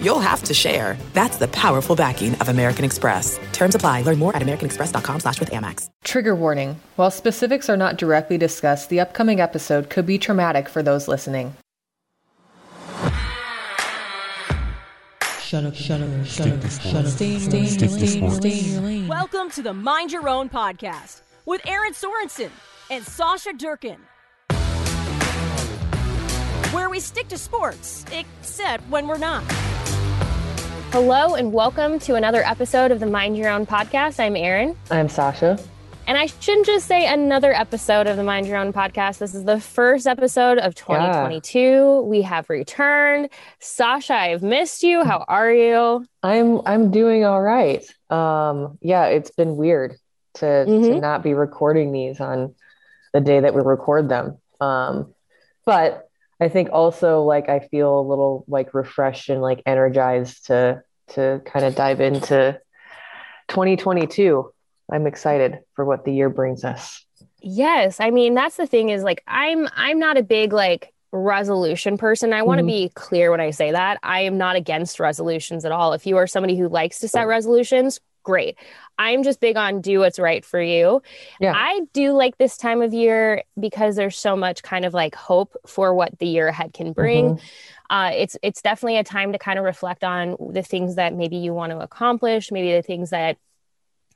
[0.00, 0.96] you'll have to share.
[1.12, 3.38] That's the powerful backing of American Express.
[3.52, 4.02] Terms apply.
[4.02, 5.88] Learn more at americanexpress.com slash with Amex.
[6.04, 6.80] Trigger warning.
[6.96, 11.54] While specifics are not directly discussed, the upcoming episode could be traumatic for those listening.
[15.40, 17.06] Shut up, shut up, shut up, shut up.
[17.06, 17.68] Stay in your lane,
[18.30, 19.06] stay in your lane.
[19.06, 22.50] Welcome to the Mind Your Own podcast with Erin Sorensen
[22.90, 23.98] and Sasha Durkin.
[26.76, 29.42] Where we stick to sports, except when we're not.
[30.92, 34.20] Hello and welcome to another episode of the Mind Your Own podcast.
[34.20, 34.76] I'm Erin.
[34.90, 35.58] I'm Sasha.
[36.06, 39.16] And I shouldn't just say another episode of the Mind Your Own podcast.
[39.16, 41.58] This is the first episode of 2022.
[41.58, 42.00] Yeah.
[42.00, 43.30] We have returned.
[43.58, 45.02] Sasha, I've missed you.
[45.02, 46.04] How are you?
[46.22, 47.82] I'm I'm doing all right.
[48.10, 49.96] Um yeah, it's been weird
[50.34, 50.92] to mm-hmm.
[50.92, 52.54] to not be recording these on
[53.14, 54.36] the day that we record them.
[54.60, 55.14] Um
[55.64, 56.05] but
[56.40, 61.40] I think also like I feel a little like refreshed and like energized to to
[61.44, 62.60] kind of dive into
[63.48, 64.52] 2022.
[64.92, 67.04] I'm excited for what the year brings us.
[67.40, 71.96] Yes, I mean that's the thing is like I'm I'm not a big like resolution
[71.96, 72.32] person.
[72.32, 72.84] I want to mm-hmm.
[72.84, 73.98] be clear when I say that.
[74.02, 75.92] I am not against resolutions at all.
[75.92, 78.58] If you are somebody who likes to set resolutions, great.
[78.98, 81.00] I'm just big on do what's right for you.
[81.40, 81.52] Yeah.
[81.54, 85.56] I do like this time of year because there's so much kind of like hope
[85.64, 87.36] for what the year ahead can bring.
[87.36, 87.46] Mm-hmm.
[87.88, 91.36] Uh, it's it's definitely a time to kind of reflect on the things that maybe
[91.36, 93.38] you want to accomplish, maybe the things that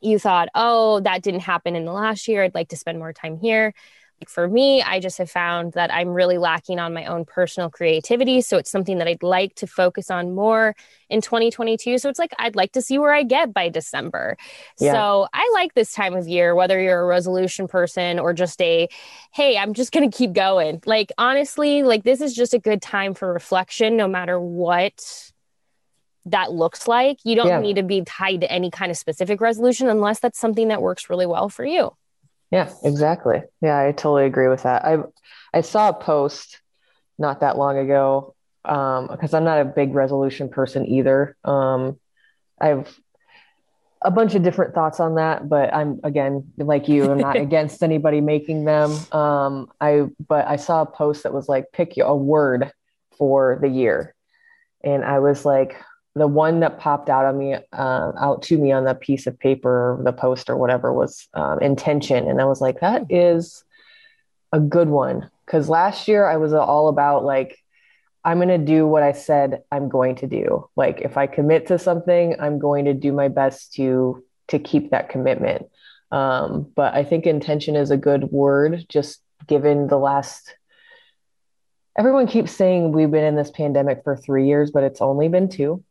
[0.00, 2.42] you thought, oh, that didn't happen in the last year.
[2.42, 3.72] I'd like to spend more time here
[4.28, 8.40] for me, I just have found that I'm really lacking on my own personal creativity.
[8.40, 10.75] So it's something that I'd like to focus on more
[11.08, 11.98] in 2022.
[11.98, 14.36] So it's like I'd like to see where I get by December.
[14.78, 14.92] Yeah.
[14.92, 18.88] So I like this time of year, whether you're a resolution person or just a,
[19.32, 20.82] hey, I'm just going to keep going.
[20.84, 25.31] Like, honestly, like this is just a good time for reflection, no matter what
[26.26, 27.19] that looks like.
[27.25, 27.60] You don't yeah.
[27.60, 31.08] need to be tied to any kind of specific resolution unless that's something that works
[31.08, 31.92] really well for you.
[32.50, 33.43] Yeah, exactly.
[33.61, 34.84] Yeah, I totally agree with that.
[34.84, 34.99] I
[35.55, 36.61] I saw a post
[37.19, 38.34] not that long ago
[38.65, 41.37] um, because I'm not a big resolution person either.
[41.44, 41.99] Um,
[42.61, 42.99] I've
[44.03, 47.11] a bunch of different thoughts on that, but I'm again like you.
[47.11, 48.91] I'm not against anybody making them.
[49.12, 52.72] Um, I but I saw a post that was like pick a word
[53.17, 54.15] for the year,
[54.82, 55.77] and I was like,
[56.15, 59.38] the one that popped out of me uh, out to me on the piece of
[59.38, 62.28] paper the post or whatever was um, intention.
[62.28, 63.65] And i was like that is
[64.53, 65.31] a good one.
[65.47, 67.56] Because last year i was all about like
[68.25, 70.69] i'm going to do what i said i'm going to do.
[70.76, 74.91] Like if i commit to something i'm going to do my best to to keep
[74.91, 75.66] that commitment.
[76.10, 80.56] Um, but i think intention is a good word just given the last
[81.97, 85.49] everyone keeps saying we've been in this pandemic for three years but it's only been
[85.49, 85.84] two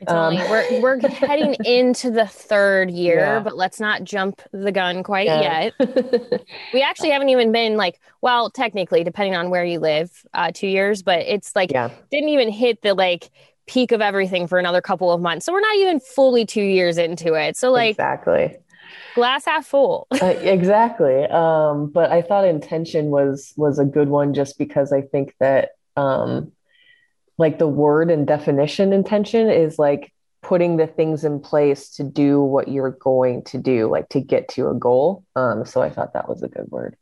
[0.00, 3.40] it's um, only we're we're heading into the third year, yeah.
[3.40, 5.70] but let's not jump the gun quite yeah.
[5.78, 6.44] yet.
[6.74, 10.68] we actually haven't even been like, well, technically, depending on where you live, uh, two
[10.68, 11.90] years, but it's like yeah.
[12.10, 13.30] didn't even hit the like
[13.66, 15.46] peak of everything for another couple of months.
[15.46, 17.56] So we're not even fully two years into it.
[17.56, 18.56] So like exactly
[19.14, 20.06] glass half full.
[20.22, 21.24] uh, exactly.
[21.24, 25.70] Um, but I thought intention was was a good one just because I think that
[25.96, 26.52] um
[27.38, 32.40] like the word and definition intention is like putting the things in place to do
[32.40, 35.24] what you're going to do, like to get to a goal.
[35.34, 36.96] Um, so I thought that was a good word.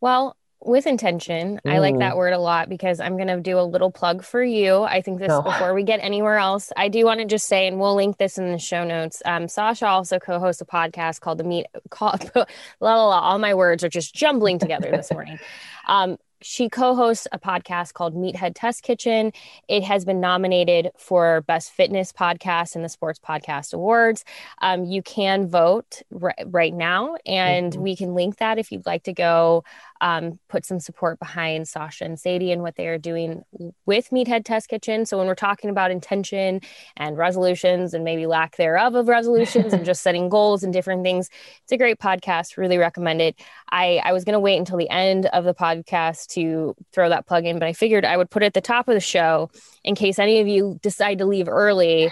[0.00, 1.72] Well, with intention, mm.
[1.72, 2.16] I like that mm.
[2.18, 4.82] word a lot because I'm going to do a little plug for you.
[4.82, 5.42] I think this oh.
[5.42, 6.70] before we get anywhere else.
[6.76, 9.22] I do want to just say, and we'll link this in the show notes.
[9.24, 11.66] Um, Sasha also co-hosts a podcast called the Meet.
[11.90, 12.44] Call, la,
[12.80, 15.38] la, la, all my words are just jumbling together this morning.
[15.88, 19.32] Um, she co-hosts a podcast called Meathead Test Kitchen.
[19.68, 24.24] It has been nominated for Best Fitness Podcast in the Sports Podcast Awards.
[24.60, 27.82] Um, you can vote r- right now, and mm-hmm.
[27.82, 29.64] we can link that if you'd like to go
[30.02, 33.44] um, put some support behind Sasha and Sadie and what they are doing
[33.86, 35.06] with Meathead Test Kitchen.
[35.06, 36.60] So when we're talking about intention
[36.96, 41.30] and resolutions and maybe lack thereof of resolutions and just setting goals and different things,
[41.62, 42.56] it's a great podcast.
[42.56, 43.40] Really recommend it.
[43.70, 47.26] I, I was going to wait until the end of the podcast to throw that
[47.26, 49.50] plug in, but I figured I would put it at the top of the show
[49.84, 52.10] in case any of you decide to leave early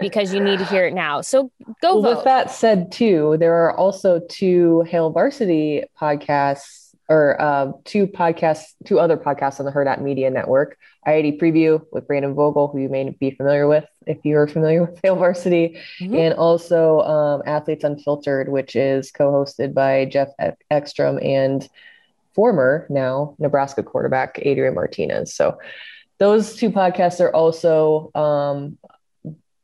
[0.00, 1.22] because you need to hear it now.
[1.22, 1.50] So
[1.82, 2.14] go well.
[2.14, 8.74] With that said, too, there are also two Hail Varsity podcasts or uh, two podcasts,
[8.84, 10.78] two other podcasts on the Hurrdat Media Network.
[11.04, 14.98] I-80 Preview with Brandon Vogel, who you may be familiar with if you're familiar with
[15.02, 16.14] Hail Varsity, mm-hmm.
[16.14, 20.28] and also um, Athletes Unfiltered, which is co-hosted by Jeff
[20.70, 21.68] Ekstrom and
[22.34, 25.34] former now Nebraska quarterback Adrian Martinez.
[25.34, 25.58] So
[26.18, 28.78] those two podcasts are also um,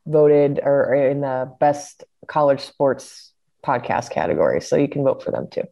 [0.07, 3.33] voted or in the best college sports
[3.65, 4.61] podcast category.
[4.61, 5.65] So you can vote for them too.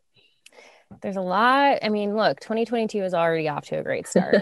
[1.02, 1.78] There's a lot.
[1.82, 4.36] I mean, look, 2022 is already off to a great start.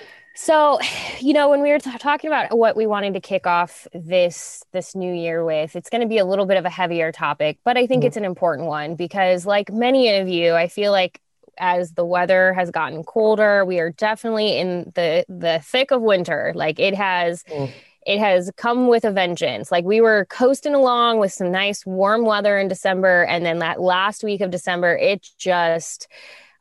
[0.34, 0.78] so,
[1.20, 4.64] you know, when we were t- talking about what we wanted to kick off this
[4.72, 7.58] this new year with, it's going to be a little bit of a heavier topic,
[7.64, 8.08] but I think mm-hmm.
[8.08, 11.20] it's an important one because like many of you, I feel like
[11.58, 16.52] as the weather has gotten colder, we are definitely in the the thick of winter.
[16.54, 17.70] Like it has mm
[18.06, 19.70] it has come with a vengeance.
[19.70, 23.80] Like we were coasting along with some nice warm weather in December, and then that
[23.80, 26.08] last week of December, it just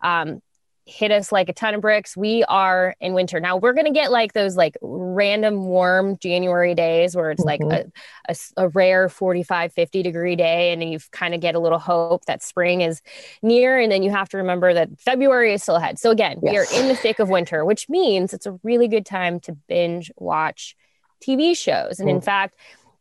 [0.02, 0.42] um,
[0.90, 2.18] hit us like a ton of bricks.
[2.18, 3.58] We are in winter now.
[3.58, 7.68] We're gonna get like those like random warm January days where it's mm-hmm.
[7.70, 7.86] like
[8.28, 11.60] a, a, a, rare 45, 50 degree day, and then you kind of get a
[11.60, 13.02] little hope that spring is
[13.42, 13.80] near.
[13.80, 16.00] And then you have to remember that February is still ahead.
[16.00, 16.52] So again, yes.
[16.52, 19.54] we are in the thick of winter, which means it's a really good time to
[19.54, 20.76] binge watch
[21.22, 22.00] TV shows.
[22.00, 22.56] And in fact,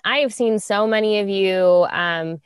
[0.05, 1.87] I have seen so many of you.
[1.91, 2.41] Um,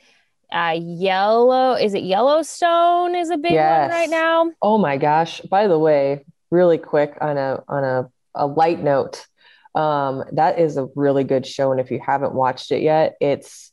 [0.52, 3.90] uh, Yellow is it Yellowstone is a big yes.
[3.90, 4.50] one right now.
[4.60, 5.40] Oh my gosh!
[5.40, 9.26] By the way, really quick on a on a, a light note,
[9.74, 13.70] um, that is a really good show, and if you haven't watched it yet, it's.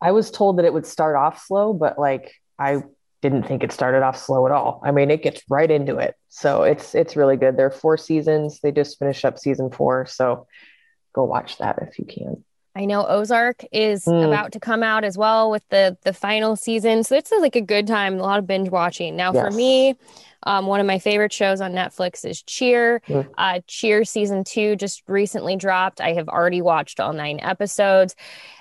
[0.00, 2.82] I was told that it would start off slow, but like I
[3.20, 4.80] didn't think it started off slow at all.
[4.84, 7.56] I mean, it gets right into it, so it's it's really good.
[7.56, 8.60] There are four seasons.
[8.60, 10.46] They just finished up season four, so
[11.18, 12.44] go watch that if you can.
[12.76, 14.24] I know Ozark is mm.
[14.24, 17.60] about to come out as well with the the final season, so it's like a
[17.60, 18.20] good time.
[18.20, 19.16] A lot of binge watching.
[19.16, 19.44] Now, yes.
[19.44, 19.96] for me,
[20.44, 23.02] um, one of my favorite shows on Netflix is Cheer.
[23.08, 23.28] Mm.
[23.36, 26.00] Uh, Cheer season two just recently dropped.
[26.00, 28.14] I have already watched all nine episodes.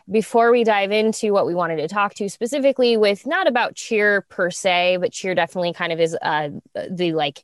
[0.09, 4.21] Before we dive into what we wanted to talk to specifically with not about Cheer
[4.21, 6.49] per se, but Cheer definitely kind of is uh,
[6.89, 7.43] the like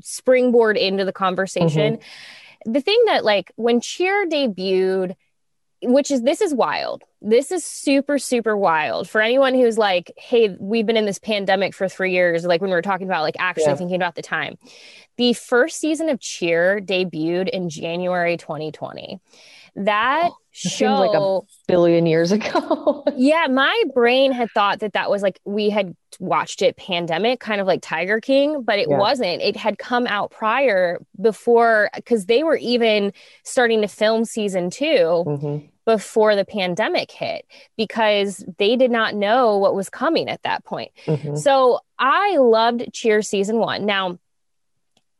[0.00, 1.98] springboard into the conversation.
[1.98, 5.14] Mm-hmm the thing that like when cheer debuted
[5.84, 7.02] which is this is wild.
[7.20, 9.08] This is super super wild.
[9.08, 12.70] For anyone who's like hey we've been in this pandemic for three years like when
[12.70, 13.76] we were talking about like actually yeah.
[13.76, 14.56] thinking about the time.
[15.16, 19.20] The first season of cheer debuted in january 2020
[19.76, 25.10] that oh, show like a billion years ago yeah my brain had thought that that
[25.10, 28.98] was like we had watched it pandemic kind of like tiger king but it yeah.
[28.98, 33.12] wasn't it had come out prior before because they were even
[33.44, 35.66] starting to film season 2 mm-hmm.
[35.86, 37.46] before the pandemic hit
[37.78, 41.34] because they did not know what was coming at that point mm-hmm.
[41.34, 44.18] so i loved cheer season one now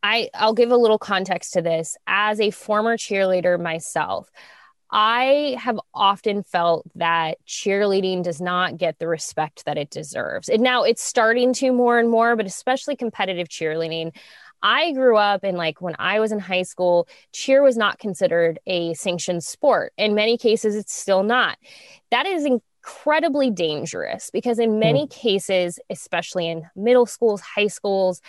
[0.02, 1.96] I, I'll give a little context to this.
[2.06, 4.31] As a former cheerleader myself,
[4.90, 10.50] I have often felt that cheerleading does not get the respect that it deserves.
[10.50, 14.14] And now it's starting to more and more, but especially competitive cheerleading.
[14.62, 18.60] I grew up in like when I was in high school, cheer was not considered
[18.66, 19.93] a sanctioned sport.
[19.96, 21.58] In many cases, it's still not.
[22.10, 25.10] That is incredibly dangerous because, in many mm.
[25.10, 28.21] cases, especially in middle schools, high schools,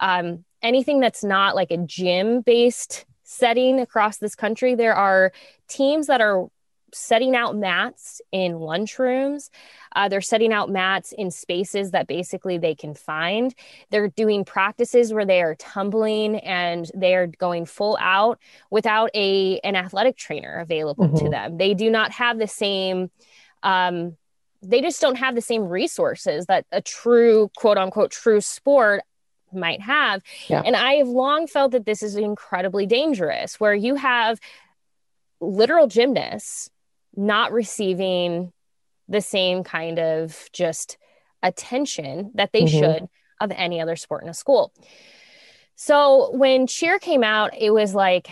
[0.00, 5.32] um, anything that's not like a gym based setting across this country, there are
[5.68, 6.48] teams that are
[6.92, 9.50] setting out mats in lunchrooms.
[9.94, 13.54] Uh, they're setting out mats in spaces that basically they can find.
[13.90, 18.38] They're doing practices where they are tumbling and they are going full out
[18.70, 21.24] without a an athletic trainer available mm-hmm.
[21.24, 21.58] to them.
[21.58, 23.10] They do not have the same.
[23.62, 24.16] Um,
[24.62, 29.02] they just don't have the same resources that a true quote unquote true sport
[29.52, 30.22] might have.
[30.48, 30.62] Yeah.
[30.64, 34.38] And I have long felt that this is incredibly dangerous, where you have
[35.40, 36.70] literal gymnasts
[37.16, 38.52] not receiving
[39.08, 40.98] the same kind of just
[41.42, 42.78] attention that they mm-hmm.
[42.78, 43.08] should
[43.40, 44.72] of any other sport in a school.
[45.76, 48.28] So when cheer came out, it was like,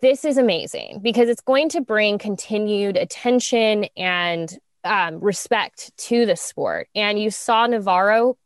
[0.00, 6.36] this is amazing because it's going to bring continued attention and um, respect to the
[6.36, 6.88] sport.
[6.94, 8.36] And you saw Navarro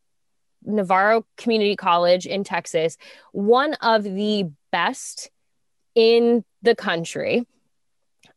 [0.65, 2.97] Navarro Community College in Texas,
[3.33, 5.31] one of the best
[5.95, 7.47] in the country.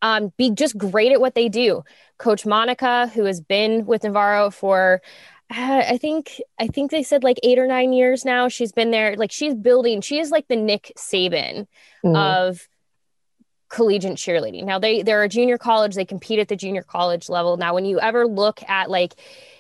[0.02, 1.84] Um, be just great at what they do.
[2.18, 5.02] Coach Monica, who has been with Navarro for
[5.50, 8.48] uh, I think I think they said like eight or nine years now.
[8.48, 9.16] She's been there.
[9.16, 10.02] Like she's building.
[10.02, 11.68] She is like the Nick Saban
[12.04, 12.16] mm-hmm.
[12.16, 12.68] of
[13.70, 14.66] collegiate cheerleading.
[14.66, 15.96] Now they they're a junior college.
[15.96, 17.58] They compete at the junior college level.
[17.58, 19.16] Now when you ever look at like,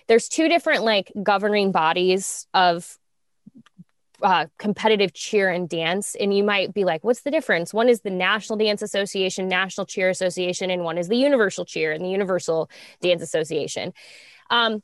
[0.07, 2.97] there's two different like governing bodies of
[4.23, 6.15] uh, competitive cheer and dance.
[6.15, 7.73] And you might be like, what's the difference?
[7.73, 11.91] One is the National Dance Association, National Cheer Association, and one is the Universal Cheer
[11.91, 12.69] and the Universal
[13.01, 13.93] Dance Association.
[14.49, 14.81] Um,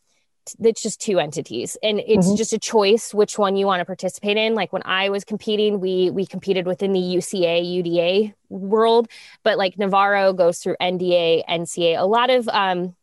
[0.62, 2.36] it's just two entities and it's mm-hmm.
[2.36, 5.80] just a choice which one you want to participate in like when i was competing
[5.80, 9.08] we we competed within the uca uda world
[9.44, 12.96] but like navarro goes through nda nca a lot of um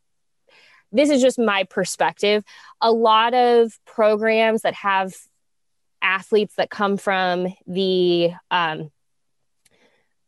[0.93, 2.45] this is just my perspective
[2.81, 5.15] a lot of programs that have
[6.03, 8.91] athletes that come from the um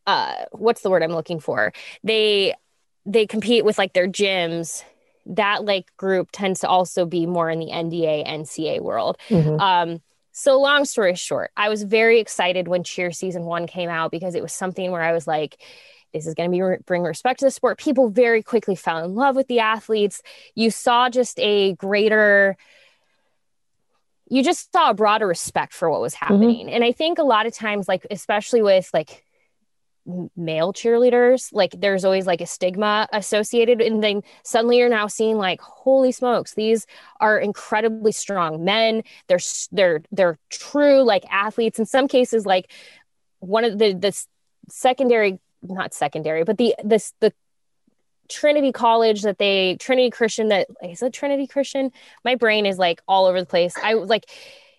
[0.07, 1.73] uh what's the word i'm looking for
[2.03, 2.55] they
[3.07, 4.83] they compete with like their gyms
[5.29, 9.19] that like group tends to also be more in the NDA, NCA world.
[9.29, 9.61] Mm-hmm.
[9.61, 10.01] Um,
[10.33, 14.35] so long story short, I was very excited when cheer season one came out because
[14.35, 15.61] it was something where I was like,
[16.13, 17.79] this is going to be re- bring respect to the sport.
[17.79, 20.23] People very quickly fell in love with the athletes.
[20.55, 22.57] You saw just a greater,
[24.29, 26.25] you just saw a broader respect for what was mm-hmm.
[26.25, 26.67] happening.
[26.67, 26.75] Mm-hmm.
[26.75, 29.25] And I think a lot of times, like especially with like
[30.37, 35.37] male cheerleaders like there's always like a stigma associated and then suddenly you're now seeing
[35.37, 36.87] like holy smokes these
[37.21, 39.39] are incredibly strong men they're
[39.71, 42.73] they're they're true like athletes in some cases like
[43.41, 44.25] one of the the
[44.71, 47.33] secondary not secondary but the this the
[48.29, 51.91] Trinity College that they Trinity Christian that is it Trinity Christian?
[52.25, 53.75] My brain is like all over the place.
[53.83, 54.31] I like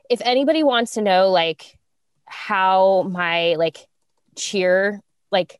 [0.09, 1.77] if anybody wants to know like
[2.25, 3.87] how my like
[4.35, 5.59] cheer like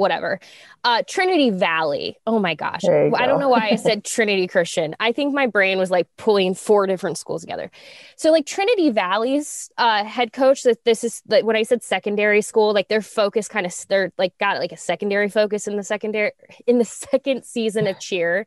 [0.00, 0.40] whatever.
[0.82, 2.16] Uh, Trinity Valley.
[2.26, 2.84] Oh my gosh.
[2.84, 4.96] I don't know why I said Trinity Christian.
[4.98, 7.70] I think my brain was like pulling four different schools together.
[8.16, 12.40] So like Trinity Valley's uh, head coach that this is like when I said secondary
[12.40, 15.84] school, like their focus kind of they're like got like a secondary focus in the
[15.84, 16.32] secondary
[16.66, 18.46] in the second season of cheer.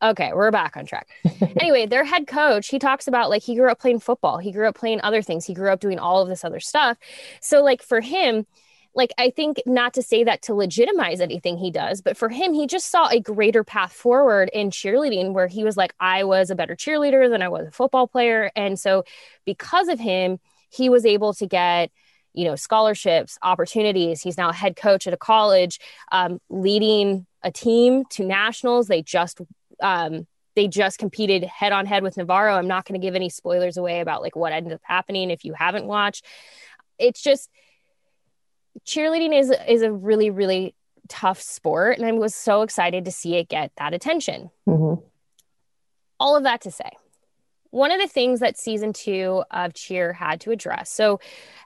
[0.00, 1.08] Okay, we're back on track.
[1.58, 4.38] anyway, their head coach, he talks about like he grew up playing football.
[4.38, 5.44] He grew up playing other things.
[5.44, 6.98] He grew up doing all of this other stuff.
[7.40, 8.46] So like for him,
[8.94, 12.54] like I think not to say that to legitimize anything he does, but for him,
[12.54, 16.50] he just saw a greater path forward in cheerleading where he was like, I was
[16.50, 18.50] a better cheerleader than I was a football player.
[18.54, 19.04] And so
[19.44, 20.38] because of him,
[20.70, 21.90] he was able to get
[22.34, 24.20] you know scholarships opportunities.
[24.20, 25.78] He's now a head coach at a college
[26.12, 28.88] um, leading a team to nationals.
[28.88, 29.40] They just
[29.80, 32.54] um, they just competed head on head with navarro.
[32.54, 35.44] I'm not going to give any spoilers away about like what ended up happening if
[35.44, 36.24] you haven't watched.
[36.98, 37.48] It's just
[38.86, 40.74] cheerleading is is a really really
[41.08, 45.00] tough sport and i was so excited to see it get that attention mm-hmm.
[46.18, 46.90] all of that to say
[47.70, 51.20] one of the things that season two of cheer had to address so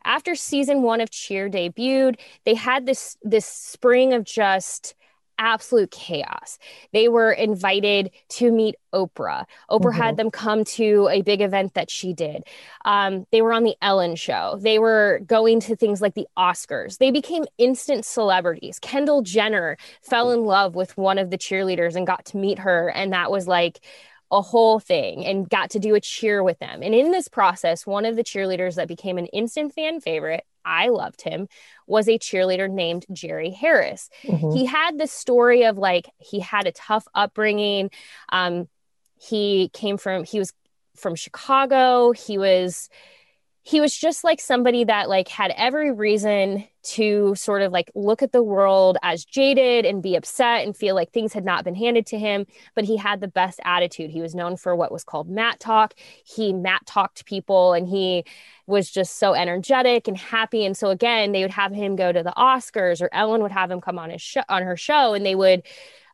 [0.05, 4.95] after season one of cheer debuted they had this this spring of just
[5.39, 6.59] absolute chaos.
[6.93, 9.45] They were invited to meet Oprah.
[9.71, 9.91] Oprah mm-hmm.
[9.91, 12.45] had them come to a big event that she did.
[12.85, 14.59] Um, they were on the Ellen show.
[14.61, 16.99] They were going to things like the Oscars.
[16.99, 18.79] They became instant celebrities.
[18.79, 22.89] Kendall Jenner fell in love with one of the cheerleaders and got to meet her.
[22.89, 23.81] And that was like,
[24.31, 26.83] a whole thing and got to do a cheer with them.
[26.83, 30.89] And in this process, one of the cheerleaders that became an instant fan favorite I
[30.89, 31.49] loved him,
[31.87, 34.11] was a cheerleader named Jerry Harris.
[34.25, 34.51] Mm-hmm.
[34.51, 37.91] He had this story of like, he had a tough upbringing.
[38.29, 38.69] Um,
[39.19, 40.53] he came from, he was
[40.95, 42.13] from Chicago.
[42.13, 42.91] He was,
[43.69, 48.23] he was just like somebody that like had every reason to sort of like look
[48.23, 51.75] at the world as jaded and be upset and feel like things had not been
[51.75, 54.11] handed to him but he had the best attitude.
[54.11, 55.93] He was known for what was called mat talk.
[56.25, 58.25] He mat talked people and he
[58.67, 60.65] was just so energetic and happy.
[60.65, 63.71] And so again they would have him go to the oscars or ellen would have
[63.71, 65.63] him come on his show on her show and they would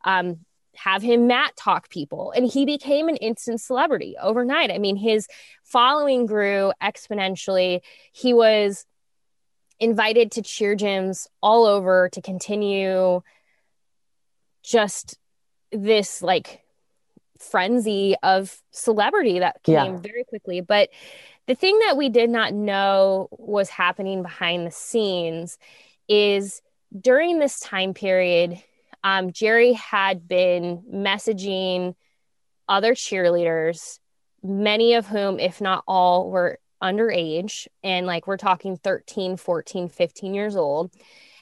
[0.05, 0.41] um,
[0.77, 2.33] have him mat talk people.
[2.37, 4.71] And he became an instant celebrity overnight.
[4.71, 5.29] I mean his
[5.63, 7.81] following grew exponentially.
[8.13, 8.87] He was
[9.81, 13.23] invited to cheer gyms all over to continue
[14.63, 15.19] just
[15.73, 16.63] this like
[17.39, 19.97] frenzy of celebrity that came yeah.
[19.97, 20.61] very quickly.
[20.61, 20.91] But
[21.47, 25.59] the thing that we did not know was happening behind the scenes
[26.09, 26.63] is
[26.99, 28.63] during this time period
[29.05, 31.95] um, Jerry had been messaging
[32.69, 34.01] other cheerleaders
[34.45, 37.67] many of whom, if not all, were underage.
[37.83, 40.93] And like we're talking 13, 14, 15 years old,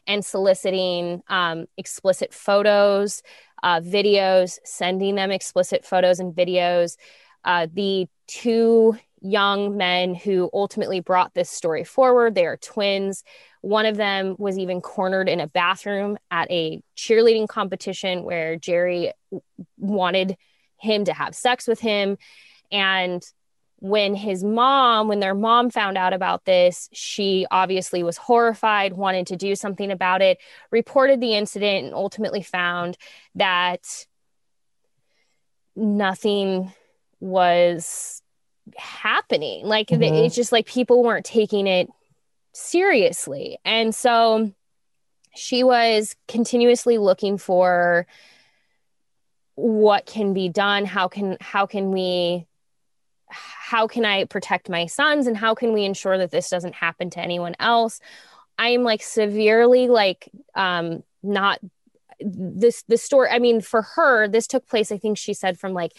[0.06, 3.22] and soliciting um, explicit photos,
[3.62, 6.96] uh, videos, sending them explicit photos and videos.
[7.44, 13.22] Uh, the two young men who ultimately brought this story forward, they are twins.
[13.60, 19.12] One of them was even cornered in a bathroom at a cheerleading competition where Jerry
[19.78, 20.36] wanted
[20.78, 22.18] him to have sex with him.
[22.70, 23.22] And
[23.76, 29.26] when his mom, when their mom found out about this, she obviously was horrified, wanted
[29.28, 30.38] to do something about it,
[30.70, 32.96] reported the incident, and ultimately found
[33.34, 34.06] that
[35.74, 36.72] nothing
[37.18, 38.21] was
[38.76, 39.66] happening.
[39.66, 40.02] Like mm-hmm.
[40.02, 41.88] it's just like people weren't taking it
[42.52, 43.58] seriously.
[43.64, 44.52] And so
[45.34, 48.06] she was continuously looking for
[49.54, 52.46] what can be done how can how can we
[53.28, 57.08] how can I protect my sons and how can we ensure that this doesn't happen
[57.10, 58.00] to anyone else?
[58.58, 61.58] I'm like severely like um not
[62.20, 65.72] this the story I mean for her this took place I think she said from
[65.72, 65.92] like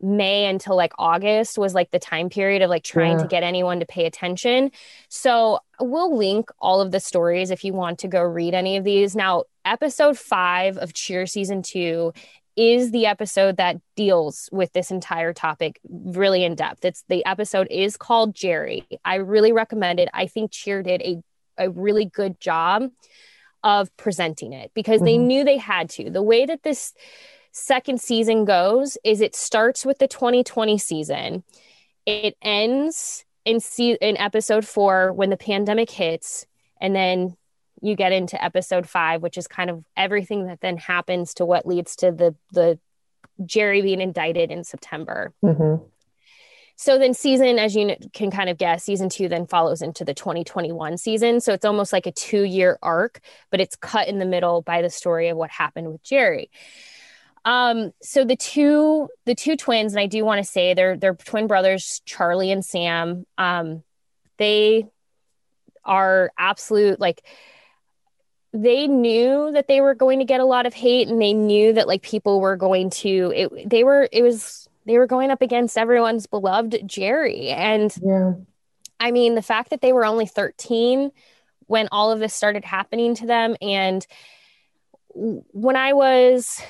[0.00, 3.22] May until like August was like the time period of like trying yeah.
[3.22, 4.70] to get anyone to pay attention.
[5.08, 8.84] So we'll link all of the stories if you want to go read any of
[8.84, 9.14] these.
[9.14, 12.12] Now, episode five of Cheer season two
[12.56, 16.84] is the episode that deals with this entire topic really in depth.
[16.84, 18.86] It's the episode is called Jerry.
[19.04, 20.08] I really recommend it.
[20.12, 21.22] I think Cheer did a,
[21.56, 22.90] a really good job
[23.62, 25.04] of presenting it because mm-hmm.
[25.04, 26.10] they knew they had to.
[26.10, 26.92] The way that this
[27.52, 31.44] second season goes is it starts with the 2020 season.
[32.06, 36.46] It ends in se- in episode 4 when the pandemic hits
[36.80, 37.36] and then
[37.82, 41.66] you get into episode five, which is kind of everything that then happens to what
[41.66, 42.78] leads to the the
[43.44, 45.32] Jerry being indicted in September.
[45.42, 45.84] Mm-hmm.
[46.76, 50.14] So then season, as you can kind of guess, season two then follows into the
[50.14, 51.40] 2021 season.
[51.40, 54.82] So it's almost like a two year arc, but it's cut in the middle by
[54.82, 56.50] the story of what happened with Jerry.
[57.44, 61.14] Um, so the two the two twins, and I do want to say they're they're
[61.14, 63.26] twin brothers, Charlie and Sam.
[63.38, 63.82] Um,
[64.36, 64.88] they
[65.84, 67.24] are absolute like
[68.52, 71.72] they knew that they were going to get a lot of hate and they knew
[71.72, 75.40] that like people were going to it they were it was they were going up
[75.40, 78.32] against everyone's beloved Jerry and yeah.
[78.98, 81.10] I mean the fact that they were only 13
[81.66, 84.04] when all of this started happening to them and
[85.14, 86.60] when I was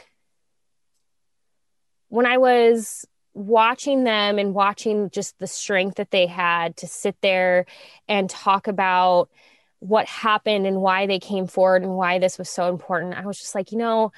[2.10, 7.16] when I was watching them and watching just the strength that they had to sit
[7.22, 7.64] there
[8.08, 9.30] and talk about
[9.78, 13.14] what happened and why they came forward and why this was so important.
[13.14, 14.12] I was just like, you know,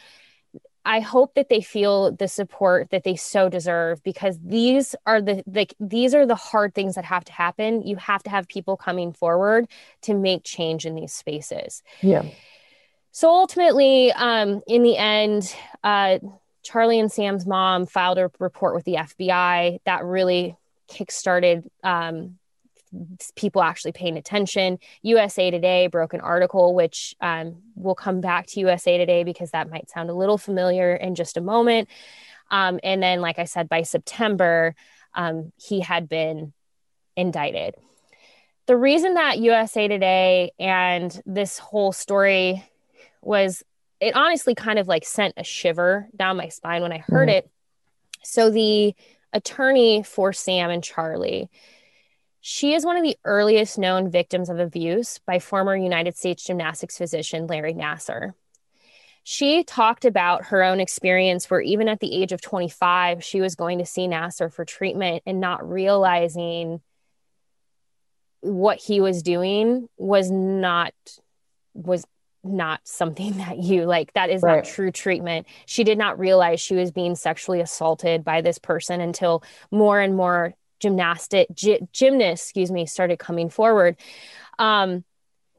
[0.85, 5.45] I hope that they feel the support that they so deserve because these are the
[5.47, 7.83] like these are the hard things that have to happen.
[7.83, 9.69] You have to have people coming forward
[10.03, 11.85] to make change in these spaces.
[12.01, 12.25] Yeah.
[13.13, 16.19] So ultimately, um, in the end, uh,
[16.63, 20.57] Charlie and Sam's mom filed a report with the FBI that really
[20.89, 22.39] kickstarted um,
[23.37, 24.79] people actually paying attention.
[25.03, 29.71] USA Today broke an article, which um, we'll come back to USA Today because that
[29.71, 31.89] might sound a little familiar in just a moment.
[32.51, 34.75] Um, and then, like I said, by September,
[35.15, 36.53] um, he had been
[37.17, 37.75] indicted.
[38.67, 42.65] The reason that USA Today and this whole story
[43.23, 43.63] was,
[44.03, 47.35] it honestly kind of like sent a shiver down my spine when I heard mm.
[47.35, 47.51] it.
[48.25, 48.95] So, the
[49.33, 51.49] attorney for Sam and Charlie,
[52.41, 56.99] she is one of the earliest known victims of abuse by former United States gymnastics
[56.99, 58.33] physician Larry Nassar.
[59.23, 63.55] She talked about her own experience where, even at the age of 25, she was
[63.55, 66.81] going to see Nassar for treatment and not realizing
[68.41, 70.93] what he was doing was not
[71.75, 72.05] was
[72.45, 74.57] not something that you like that is right.
[74.57, 79.01] not true treatment she did not realize she was being sexually assaulted by this person
[79.01, 83.97] until more and more gymnastic gy- gymnasts, excuse me, started coming forward.
[84.59, 85.05] Um,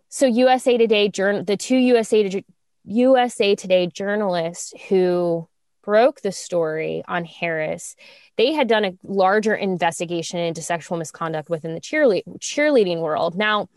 [0.09, 2.43] so USA Today, journal, the two USA
[2.85, 5.47] USA Today journalists who
[5.83, 7.95] broke the story on Harris,
[8.37, 13.35] they had done a larger investigation into sexual misconduct within the cheerle- cheerleading world.
[13.35, 13.69] Now,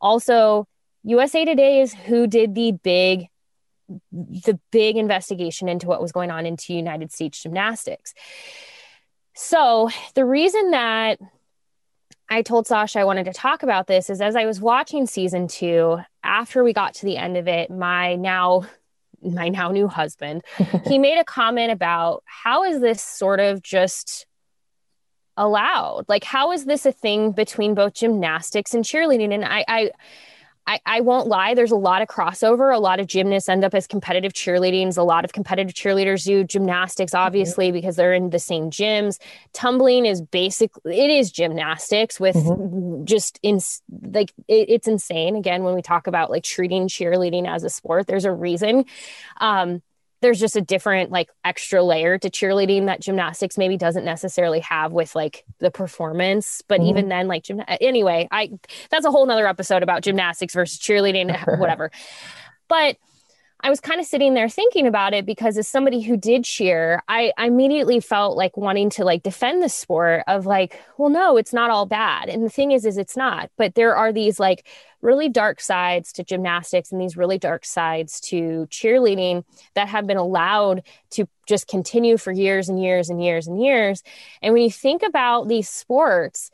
[0.00, 0.68] also
[1.06, 3.28] USA Today is who did the big
[4.10, 8.12] the big investigation into what was going on into United States gymnastics.
[9.32, 11.20] So, the reason that
[12.28, 15.46] I told Sasha I wanted to talk about this is as I was watching season
[15.46, 18.66] two, after we got to the end of it, my now
[19.22, 20.42] my now new husband,
[20.86, 24.26] he made a comment about how is this sort of just
[25.36, 29.90] allowed like how is this a thing between both gymnastics and cheerleading and i i
[30.66, 32.74] I, I won't lie, there's a lot of crossover.
[32.74, 34.98] A lot of gymnasts end up as competitive cheerleadings.
[34.98, 37.24] A lot of competitive cheerleaders do gymnastics, mm-hmm.
[37.24, 37.74] obviously, mm-hmm.
[37.74, 39.18] because they're in the same gyms.
[39.52, 43.04] Tumbling is basically, it is gymnastics with mm-hmm.
[43.04, 43.60] just in
[44.12, 45.36] like, it, it's insane.
[45.36, 48.86] Again, when we talk about like treating cheerleading as a sport, there's a reason.
[49.40, 49.82] Um,
[50.26, 54.90] there's just a different like extra layer to cheerleading that gymnastics maybe doesn't necessarily have
[54.90, 56.90] with like the performance but mm-hmm.
[56.90, 58.50] even then like gym anyway i
[58.90, 61.92] that's a whole nother episode about gymnastics versus cheerleading whatever
[62.66, 62.96] but
[63.60, 67.02] I was kind of sitting there thinking about it because as somebody who did cheer,
[67.08, 71.38] I, I, immediately felt like wanting to like defend the sport of like, well, no,
[71.38, 72.28] it's not all bad.
[72.28, 74.66] And the thing is, is it's not, but there are these like
[75.06, 80.16] really dark sides to gymnastics and these really dark sides to cheerleading that have been
[80.16, 84.02] allowed to just continue for years and years and years and years.
[84.42, 86.50] And when you think about these sports,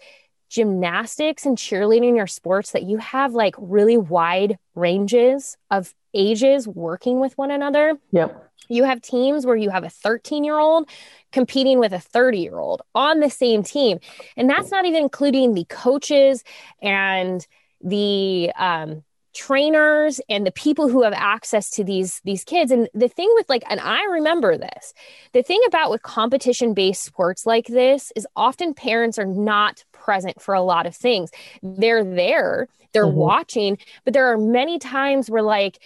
[0.51, 7.21] gymnastics and cheerleading are sports that you have like really wide ranges of ages working
[7.21, 7.99] with one another.
[8.13, 8.51] Yep.
[8.69, 10.91] You have teams where you have a 13 year old
[11.33, 13.99] competing with a 30 year old on the same team.
[14.37, 16.45] And that's not even including the coaches
[16.83, 17.47] and
[17.83, 19.03] the um,
[19.35, 23.49] trainers and the people who have access to these these kids and the thing with
[23.49, 24.93] like and i remember this
[25.33, 30.41] the thing about with competition based sports like this is often parents are not present
[30.41, 31.31] for a lot of things
[31.63, 33.17] they're there they're mm-hmm.
[33.17, 35.79] watching but there are many times where like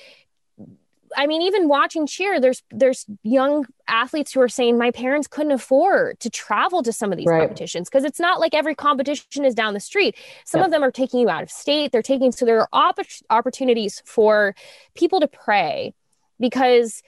[1.16, 5.52] I mean, even watching cheer, there's there's young athletes who are saying my parents couldn't
[5.52, 7.40] afford to travel to some of these right.
[7.40, 10.16] competitions because it's not like every competition is down the street.
[10.44, 11.92] Some of them are taking you out of state.
[11.92, 12.98] They're taking so there are opp-
[13.30, 14.54] opportunities for
[14.94, 15.94] people to prey
[16.40, 17.02] because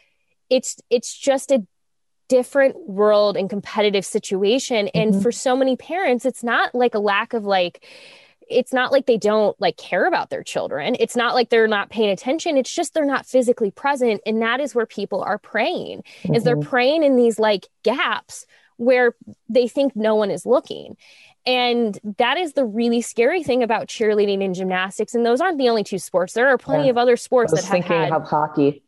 [0.51, 1.67] it's it's just a
[2.29, 4.87] different world and competitive situation.
[4.87, 5.15] Mm-hmm.
[5.15, 7.85] And for so many parents, it's not like a lack of like
[8.51, 10.97] it's not like they don't like care about their children.
[10.99, 12.57] It's not like they're not paying attention.
[12.57, 14.21] It's just they're not physically present.
[14.27, 16.35] And that is where people are preying, mm-hmm.
[16.35, 16.69] is they're mm-hmm.
[16.69, 19.15] preying in these like gaps where
[19.49, 20.97] they think no one is looking.
[21.47, 25.15] And that is the really scary thing about cheerleading and gymnastics.
[25.15, 26.35] And those aren't the only two sports.
[26.35, 26.91] There are plenty yeah.
[26.91, 28.83] of other sports that have had of hockey.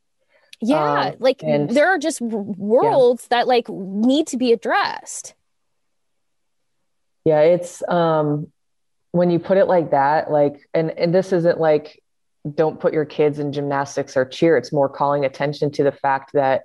[0.60, 3.38] Yeah, um, like and, there are just worlds yeah.
[3.38, 5.34] that like need to be addressed.
[7.24, 8.48] Yeah, it's um
[9.12, 12.02] when you put it like that, like, and, and this isn't like,
[12.54, 14.56] don't put your kids in gymnastics or cheer.
[14.56, 16.62] It's more calling attention to the fact that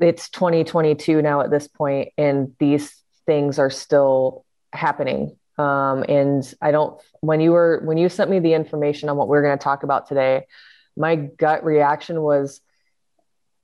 [0.00, 2.94] it's 2022 now at this point, and these
[3.26, 5.36] things are still happening.
[5.58, 9.28] Um, and I don't, when you were, when you sent me the information on what
[9.28, 10.46] we are going to talk about today,
[10.96, 12.60] my gut reaction was,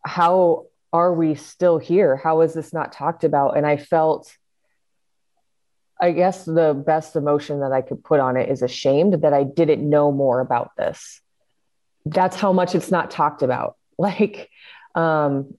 [0.05, 2.17] how are we still here?
[2.17, 3.57] How is this not talked about?
[3.57, 4.33] And I felt
[6.01, 9.45] I guess the best emotion that I could put on it is ashamed that I
[9.45, 11.21] didn't know more about this.
[12.07, 13.77] That's how much it's not talked about.
[14.01, 14.49] Like,
[14.95, 15.59] um,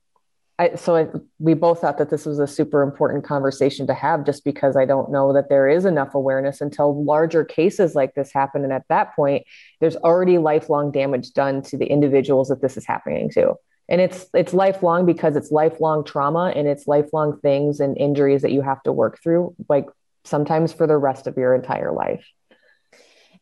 [0.58, 4.26] I, so I, we both thought that this was a super important conversation to have
[4.26, 8.34] just because I don't know that there is enough awareness until larger cases like this
[8.34, 8.64] happen.
[8.64, 9.46] And at that point,
[9.80, 13.54] there's already lifelong damage done to the individuals that this is happening to.
[13.90, 18.52] And it's it's lifelong because it's lifelong trauma and it's lifelong things and injuries that
[18.52, 19.86] you have to work through, like
[20.24, 22.26] sometimes for the rest of your entire life.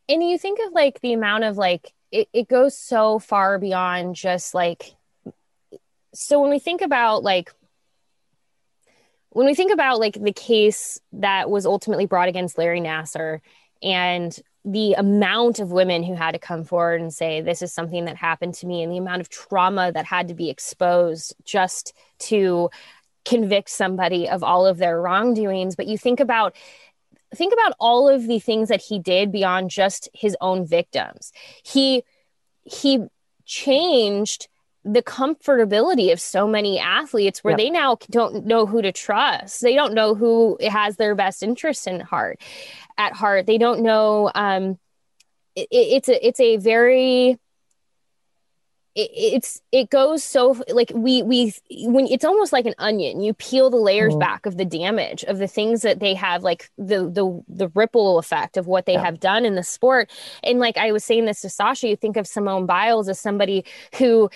[0.08, 4.16] And you think of like the amount of like, it, it goes so far beyond
[4.16, 4.96] just like,
[6.14, 7.54] so when we think about like,
[9.30, 13.42] when we think about like the case that was ultimately brought against Larry Nassar
[13.84, 18.06] and the amount of women who had to come forward and say this is something
[18.06, 21.94] that happened to me and the amount of trauma that had to be exposed just
[22.18, 22.70] to
[23.26, 26.56] convict somebody of all of their wrongdoings but you think about
[27.36, 31.32] think about all of the things that he did beyond just his own victims.
[31.64, 32.04] He
[32.64, 33.06] he
[33.46, 34.48] changed
[34.86, 37.58] the comfortability of so many athletes where yep.
[37.58, 39.62] they now don't know who to trust.
[39.62, 42.40] They don't know who has their best interest in heart
[42.98, 43.46] at heart.
[43.46, 44.78] They don't know um
[45.56, 47.38] it, it's a it's a very
[49.00, 51.54] it, it's it goes so like we we
[51.86, 54.20] when it's almost like an onion you peel the layers mm-hmm.
[54.20, 58.20] back of the damage of the things that they have like the the the ripple
[58.20, 59.06] effect of what they yeah.
[59.06, 60.10] have done in the sport
[60.44, 63.64] and like i was saying this to sasha you think of simone biles as somebody
[63.96, 64.30] who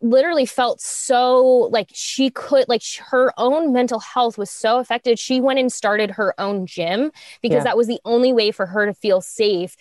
[0.00, 5.40] literally felt so like she could like her own mental health was so affected she
[5.40, 7.10] went and started her own gym
[7.42, 7.64] because yeah.
[7.64, 9.76] that was the only way for her to feel safe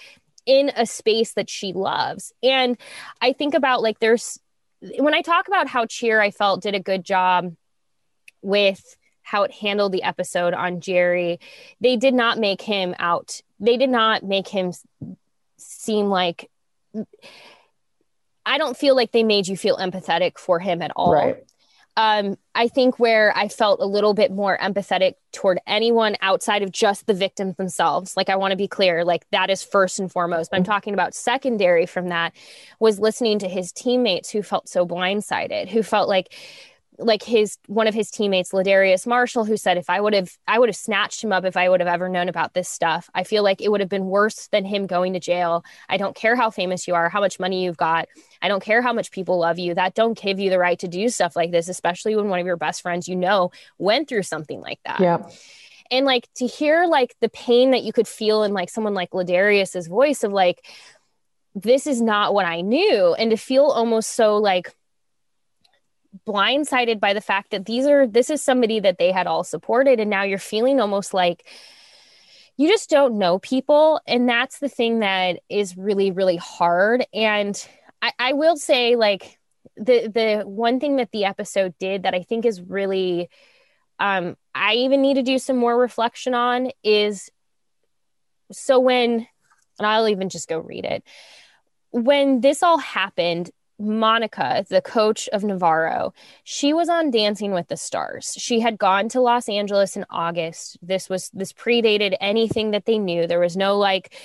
[0.47, 2.33] in a space that she loves.
[2.41, 2.77] And
[3.21, 4.39] I think about like there's
[4.97, 7.55] when I talk about how Cheer I felt did a good job
[8.41, 11.39] with how it handled the episode on Jerry.
[11.81, 13.41] They did not make him out.
[13.60, 14.71] They did not make him
[15.57, 16.49] seem like
[18.45, 21.12] I don't feel like they made you feel empathetic for him at all.
[21.12, 21.43] Right.
[21.97, 26.71] Um, I think where I felt a little bit more empathetic toward anyone outside of
[26.71, 28.15] just the victims themselves.
[28.15, 30.51] Like, I want to be clear, like, that is first and foremost.
[30.51, 32.33] But I'm talking about secondary from that
[32.79, 36.36] was listening to his teammates who felt so blindsided, who felt like
[36.99, 40.57] like his one of his teammates ladarius marshall who said if i would have i
[40.57, 43.10] would have snatched him up if i would have ever known about this stuff.
[43.13, 45.63] I feel like it would have been worse than him going to jail.
[45.88, 48.07] I don't care how famous you are how much money you've got.
[48.41, 49.73] I don't care how much people love you.
[49.75, 52.45] That don't give you the right to do stuff like this especially when one of
[52.45, 54.99] your best friends you know went through something like that.
[54.99, 55.27] Yeah.
[55.91, 59.12] and like to hear like the pain that you could feel in like someone like
[59.12, 60.65] ladarius's voice of like
[61.55, 64.73] this is not what i knew and to feel almost so like
[66.25, 69.99] blindsided by the fact that these are this is somebody that they had all supported.
[69.99, 71.47] And now you're feeling almost like
[72.57, 74.01] you just don't know people.
[74.07, 77.05] And that's the thing that is really really hard.
[77.13, 77.67] And
[78.01, 79.39] i, I will say like
[79.75, 83.29] the the one thing that the episode did that i think is really
[83.99, 87.29] um i even need to do some more reflection on is
[88.51, 89.27] so when
[89.79, 91.03] and i'll even just go read it.
[91.91, 96.13] When this all happened Monica, the coach of Navarro,
[96.43, 98.33] she was on Dancing with the Stars.
[98.37, 100.77] She had gone to Los Angeles in August.
[100.81, 103.27] This was this predated anything that they knew.
[103.27, 104.15] There was no like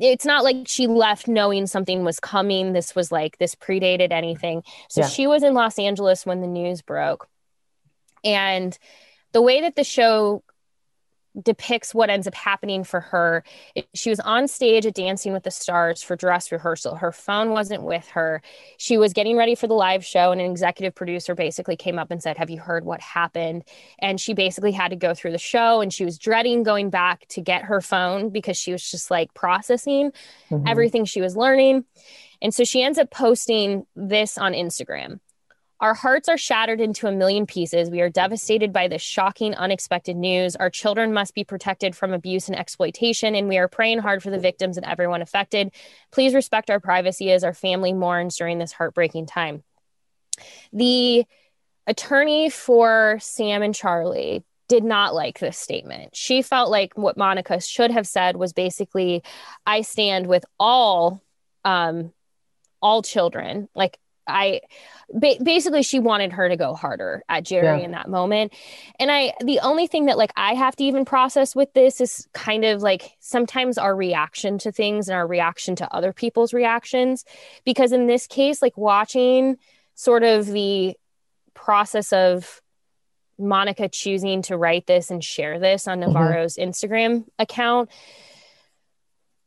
[0.00, 2.72] it's not like she left knowing something was coming.
[2.72, 4.62] This was like this predated anything.
[4.88, 5.08] So Yeah.
[5.08, 7.28] she was in Los Angeles when the news broke.
[8.24, 8.76] And
[9.32, 10.42] the way that the show
[11.42, 13.44] depicts what ends up happening for her.
[13.74, 16.96] It, she was on stage at Dancing with the Stars for dress rehearsal.
[16.96, 18.42] Her phone wasn't with her.
[18.76, 22.10] She was getting ready for the live show, and an executive producer basically came up
[22.10, 23.64] and said, Have you heard what happened?
[23.98, 27.26] And she basically had to go through the show, and she was dreading going back
[27.28, 30.12] to get her phone because she was just like processing
[30.50, 30.68] Mhm.
[30.68, 31.84] everything she was learning.
[32.40, 35.20] And so she ends up posting this on Instagram.
[35.80, 37.88] Our hearts are shattered into a million pieces.
[37.88, 40.56] We are devastated by this shocking, unexpected news.
[40.56, 44.30] Our children must be protected from abuse and exploitation, and we are praying hard for
[44.30, 45.70] the victims and everyone affected.
[46.10, 49.62] Please respect our privacy as our family mourns during this heartbreaking time.
[50.72, 51.24] The
[51.86, 56.14] attorney for Sam and Charlie did not like this statement.
[56.14, 59.22] She felt like what Monica should have said was basically,
[59.64, 61.22] I stand with all
[61.64, 62.12] um
[62.82, 63.68] all children.
[63.74, 64.60] Like I
[65.12, 67.84] ba- basically she wanted her to go harder at Jerry Yeah.
[67.84, 68.52] in that moment.
[68.98, 72.28] And I the only thing that like I have to even process with this is
[72.34, 77.24] kind of like sometimes our reaction to things and our reaction to other people's reactions
[77.64, 79.56] because in this case like watching
[79.94, 80.96] sort of the
[81.54, 82.60] process of
[83.38, 86.08] Monica choosing to write this and share this on mm-hmm.
[86.08, 87.88] Navarro's Instagram account,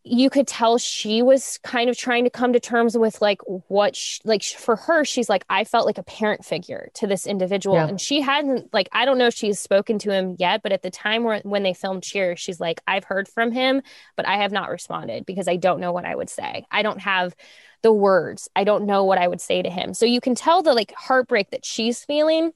[0.04, 3.96] you could tell she was kind of trying to come to terms with like what,
[3.96, 7.76] sh- like for her, she's like, I felt like a parent figure to this individual.
[7.76, 7.88] Yeah.
[7.88, 10.82] And she hadn't, like, I don't know if she's spoken to him yet, but at
[10.82, 13.84] the time where, when they filmed Cheers, she's like, I've heard from him,
[14.16, 16.66] but I have not responded because I don't know what I would say.
[16.72, 17.36] I don't have
[17.84, 18.50] the words.
[18.56, 19.94] I don't know what I would say to him.
[19.94, 22.52] So you can tell the like heartbreak that she's feeling.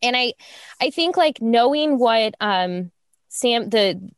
[0.00, 0.34] And I
[0.80, 2.90] I think like knowing what um
[3.28, 4.10] Sam the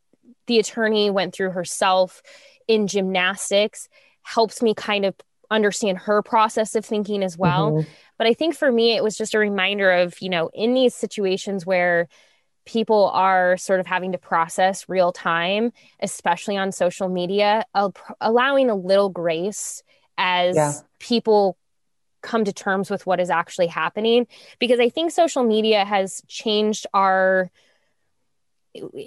[0.47, 2.23] the attorney went through herself
[2.69, 3.89] in gymnastics
[4.23, 5.15] helps me kind of
[5.51, 7.73] understand her process of thinking as well.
[7.73, 7.87] Mhm.
[8.17, 10.95] But I think for me, it was just a reminder of, you know, in these
[10.95, 12.09] situations where
[12.65, 18.71] people are sort of having to process real time, especially on social media, al- allowing
[18.71, 19.83] a little grace
[20.17, 20.73] as Yeah.
[20.99, 21.59] people
[22.23, 24.27] come to terms with what is actually happening.
[24.59, 27.51] Because I think social media has changed our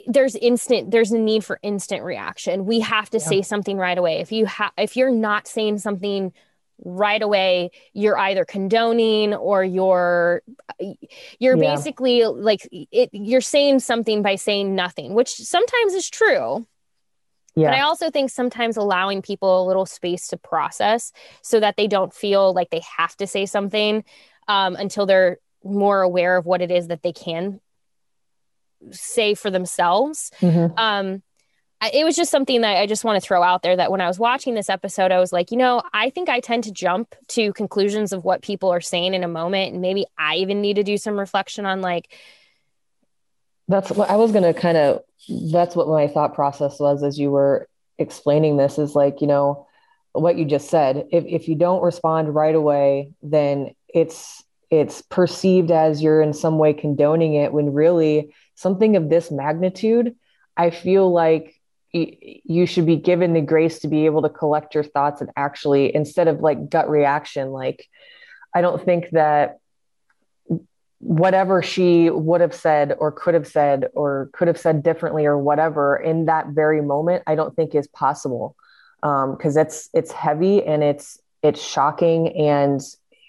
[0.07, 3.25] there's instant there's a need for instant reaction we have to Yeah.
[3.25, 6.31] say something right away if you have if you're not saying something
[6.85, 10.41] right away you're either condoning or you're
[11.39, 11.75] you're Yeah.
[11.75, 16.65] basically like it you're saying something by saying nothing which sometimes is true
[17.55, 17.71] Yeah.
[17.71, 21.87] but i also think sometimes allowing people a little space to process so that they
[21.87, 24.03] don't feel like they have to say something
[24.47, 27.59] um, until they're more aware of what it is that they can
[28.91, 30.73] say for themselves Mhm.
[30.77, 31.23] um
[31.79, 34.01] I, it was just something that I just want to throw out there that when
[34.01, 36.71] I was watching this episode, I was like, you know, I think I tend to
[36.71, 39.73] jump to conclusions of what people are saying in a moment.
[39.73, 42.11] And maybe I even need to do some reflection on like,
[43.67, 45.03] That's what I was going to kind of,
[45.51, 47.67] that's what my thought process was as you were
[47.99, 49.67] explaining this is like, you know,
[50.13, 51.05] what you just said.
[51.11, 56.57] If, if you don't respond right away, then it's, it's perceived as you're in some
[56.57, 60.15] way condoning it when really something of this magnitude
[60.57, 61.53] i feel like
[61.93, 65.95] you should be given the grace to be able to collect your thoughts and actually
[65.95, 67.87] instead of like gut reaction like
[68.53, 69.59] i don't think that
[70.99, 75.37] whatever she would have said or could have said or could have said differently or
[75.37, 78.55] whatever in that very moment i don't think is possible.
[79.01, 82.81] Because um, it's it's heavy and it's it's shocking and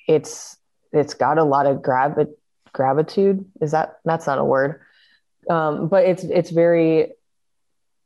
[0.07, 0.57] it's
[0.93, 2.33] it's got a lot of gravi-
[2.73, 4.81] gratitude is that that's not a word
[5.49, 7.13] um, but it's it's very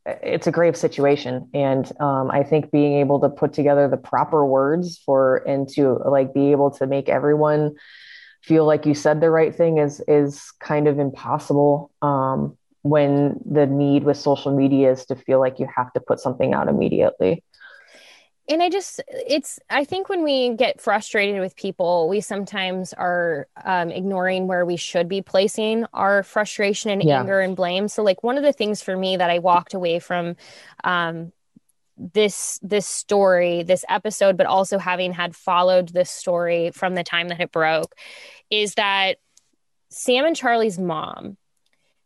[0.04, 1.48] it's a grave situation.
[1.54, 6.00] And um, i think being able to put together the proper words for and to
[6.04, 7.76] like be able to make everyone
[8.42, 13.66] feel like you said the right thing is is kind of impossible um, when the
[13.66, 17.42] need with social media is to feel like you have to put something out immediately
[18.48, 23.46] and i just it's i think when we get frustrated with people we sometimes are
[23.64, 27.20] um, ignoring where we should be placing our frustration and yeah.
[27.20, 29.98] anger and blame so like one of the things for me that i walked away
[29.98, 30.36] from
[30.84, 31.32] um,
[31.96, 37.28] this this story this episode but also having had followed this story from the time
[37.28, 37.94] that it broke
[38.50, 39.18] is that
[39.90, 41.36] sam and charlie's mom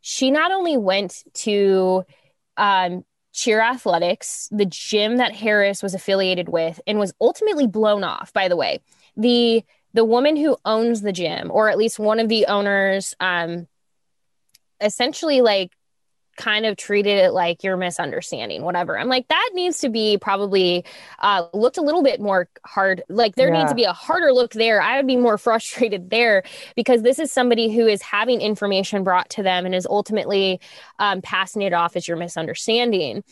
[0.01, 2.05] she not only went to
[2.57, 3.05] um,
[3.37, 8.49] cheer athletics the gym that harris was affiliated with and was ultimately blown off by
[8.49, 8.81] the way.
[9.17, 13.67] The the woman who owns the gym or at least one of the owners um
[14.81, 15.73] essentially like
[16.37, 18.99] kind of treated it like you're misunderstanding whatever.
[18.99, 20.85] I'm like that needs to be probably
[21.21, 23.61] uh, looked a little bit more hard like there yeah.
[23.61, 24.81] needs to be a harder look there.
[24.81, 26.43] I would be more frustrated there
[26.75, 30.61] because this is somebody who is having information brought to them and is ultimately
[30.99, 33.25] um, passing it off as your misunderstanding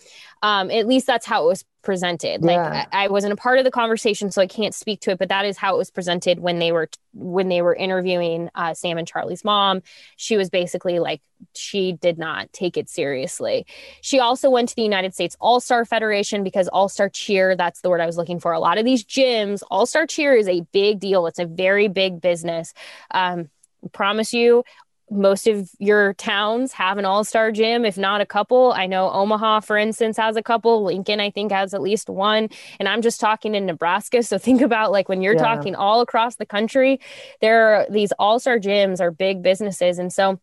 [0.45, 2.43] um, at least that's how it was presented.
[2.43, 2.85] Like yeah.
[2.93, 5.19] I, I, wasn't a part of the conversation, so I can't speak to it.
[5.19, 8.75] But that is how it was presented when they were when they were interviewing uh,
[8.75, 9.81] Sam and Charlie's mom.
[10.17, 11.23] She was basically like
[11.55, 13.65] she did not take it seriously.
[14.03, 17.57] She also went to the United States All Star Federation because All Star Cheer.
[17.57, 18.53] That's the word I was looking for.
[18.53, 21.27] A lot of these gyms, All Star Cheer is a big deal.
[21.27, 22.75] It's a very big business.
[23.13, 23.49] Um,
[23.93, 24.65] promise you
[25.11, 28.73] most of your towns have an all-star gym if not a couple.
[28.73, 30.85] I know omaha for instance has a couple.
[30.85, 32.49] Lincoln i think has at least one.
[32.79, 35.55] And i'm just talking in nebraska so think about like when you're yeah.
[35.55, 37.01] talking all across the country
[37.41, 39.99] there are these all-star gyms are big businesses.
[39.99, 40.41] And so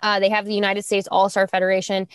[0.00, 2.08] uh, they have the united states all-star federation.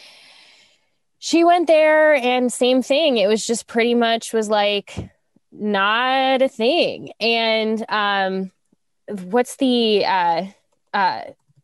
[1.19, 3.17] She went there and same thing.
[3.17, 5.09] It was just pretty much was like
[5.51, 7.11] not a thing.
[7.19, 8.51] And um
[9.07, 10.45] what's the uh
[10.93, 11.21] uh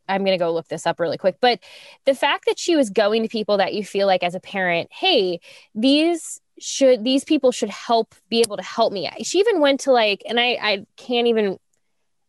[0.10, 1.38] I'm going to go look this up really quick.
[1.39, 1.60] But
[2.06, 4.89] the fact that she was going to people that you feel like as a parent,
[4.91, 5.39] hey,
[5.76, 9.10] these should these people should help be able to help me.
[9.24, 11.58] She even went to like, and I I can't even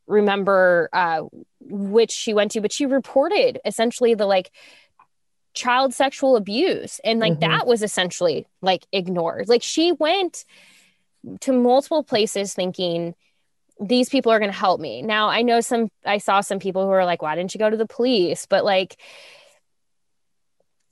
[0.07, 1.23] remember uh,
[1.61, 4.51] which she went to, but she reported essentially the like
[5.55, 7.51] child sexual abuse, and like mm-hmm.
[7.51, 9.49] that was essentially like ignored.
[9.49, 10.45] Like she went
[11.41, 13.15] to multiple places thinking
[13.81, 15.03] these people are going to help me.
[15.03, 17.71] Now, I know some, I saw some people who are like, why didn't you go
[17.71, 18.47] to the police?
[18.47, 18.97] But like,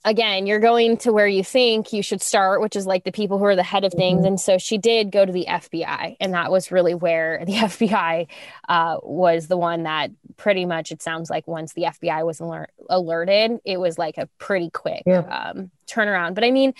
[0.05, 3.37] again, you're going to where you think you should start, which is like the people
[3.37, 4.19] who are the head of things.
[4.19, 4.27] Mm-hmm.
[4.27, 6.15] And so she did go to the FBI.
[6.19, 8.27] And that was really where the FBI
[8.67, 12.71] uh, was the one that pretty much, it sounds like once the FBI was alert-
[12.89, 15.19] alerted, it was like a pretty quick yeah.
[15.19, 16.33] um, turnaround.
[16.33, 16.73] But I mean,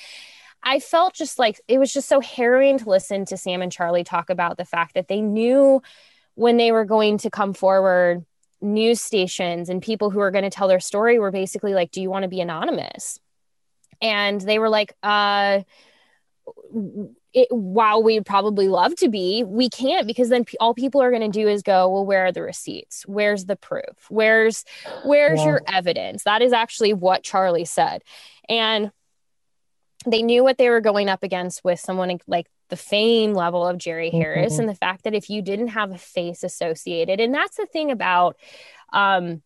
[0.64, 4.04] I felt just like it was just so harrowing to listen to Sam and Charlie
[4.04, 5.82] talk about the fact that they knew
[6.36, 8.26] when they were going to come forward,
[8.62, 12.02] news stations and people who were going to tell their story were basically like, Do
[12.02, 13.20] you want to be anonymous?
[14.02, 15.62] And they were like, uh,
[17.34, 21.12] it, while we'd probably love to be, we can't because then p- all people are
[21.12, 23.04] going to do is go, well, where are the receipts?
[23.06, 23.84] Where's the proof?
[24.10, 24.66] Where's
[25.06, 25.46] where's yeah.
[25.46, 26.24] your evidence?
[26.24, 28.04] That is actually what Charlie said.
[28.48, 28.92] And
[30.06, 33.78] they knew what they were going up against with someone like the fame level of
[33.78, 34.62] Jerry Harris mm-hmm.
[34.62, 37.92] and the fact that if you didn't have a face associated, and that's the thing
[37.92, 38.38] about
[38.94, 39.42] um,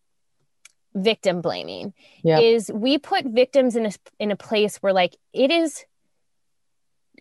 [0.93, 2.41] victim blaming yep.
[2.41, 5.85] is we put victims in a in a place where like it is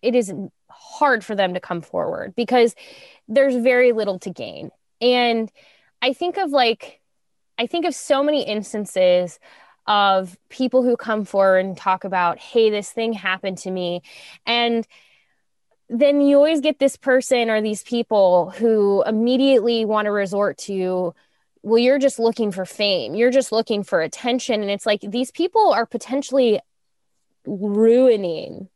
[0.02, 0.32] it is
[0.68, 2.74] hard for them to come forward because
[3.28, 4.70] there's very little to gain.
[5.00, 5.50] And
[6.02, 7.00] I think of like
[7.58, 9.38] I think of so many instances
[9.86, 14.02] of people who come forward and talk about, hey, this thing happened to me.
[14.46, 14.86] And
[15.88, 21.14] then you always get this person or these people who immediately want to resort to,
[21.62, 23.14] well, you're just looking for fame.
[23.14, 24.62] You're just looking for attention.
[24.62, 26.60] And it's like these people are potentially
[27.44, 28.68] ruining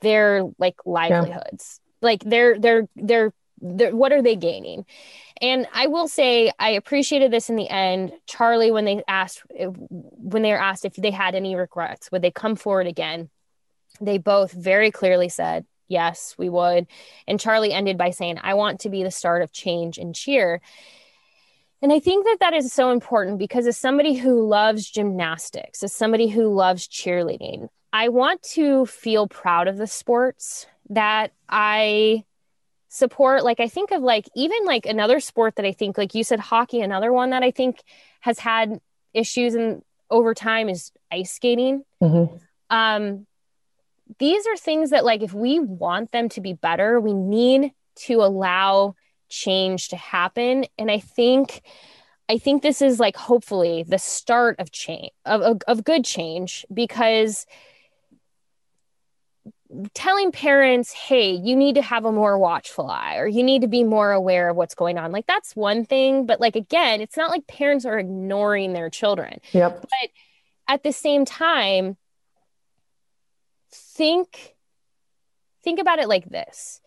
[0.00, 1.80] their like livelihoods.
[1.80, 2.06] Yeah.
[2.06, 4.84] Like they're they're they're what are they gaining?
[5.42, 8.12] And I will say I appreciated this in the end.
[8.26, 12.30] Charlie, when they asked when they were asked if they had any regrets, would they
[12.30, 13.28] come forward again?
[14.00, 16.86] They both very clearly said, yes, we would.
[17.26, 20.60] And Charlie ended by saying, I want to be the start of change and cheer.
[21.82, 25.92] And I think that that is so important because as somebody who loves gymnastics, as
[25.92, 32.24] somebody who loves cheerleading, I want to feel proud of the sports that I
[32.96, 33.44] support.
[33.44, 36.40] Like I think of like even like another sport that I think like you said
[36.40, 37.82] hockey, another one that I think
[38.20, 38.80] has had
[39.14, 41.84] issues and over time is ice skating.
[42.02, 42.36] Mm-hmm.
[42.70, 43.26] Um,
[44.18, 48.22] these are things that like if we want them to be better, we need to
[48.22, 48.94] allow
[49.28, 51.62] change to happen and i think
[52.28, 56.64] i think this is like hopefully the start of change of, of, of good change
[56.72, 57.46] because
[59.94, 63.68] telling parents hey you need to have a more watchful eye or you need to
[63.68, 67.16] be more aware of what's going on like that's one thing but like again it's
[67.16, 69.38] not like parents are ignoring their children.
[69.52, 69.82] Yep.
[69.82, 70.10] But
[70.68, 71.96] at the same time
[73.72, 74.54] think
[75.62, 76.80] think about it like this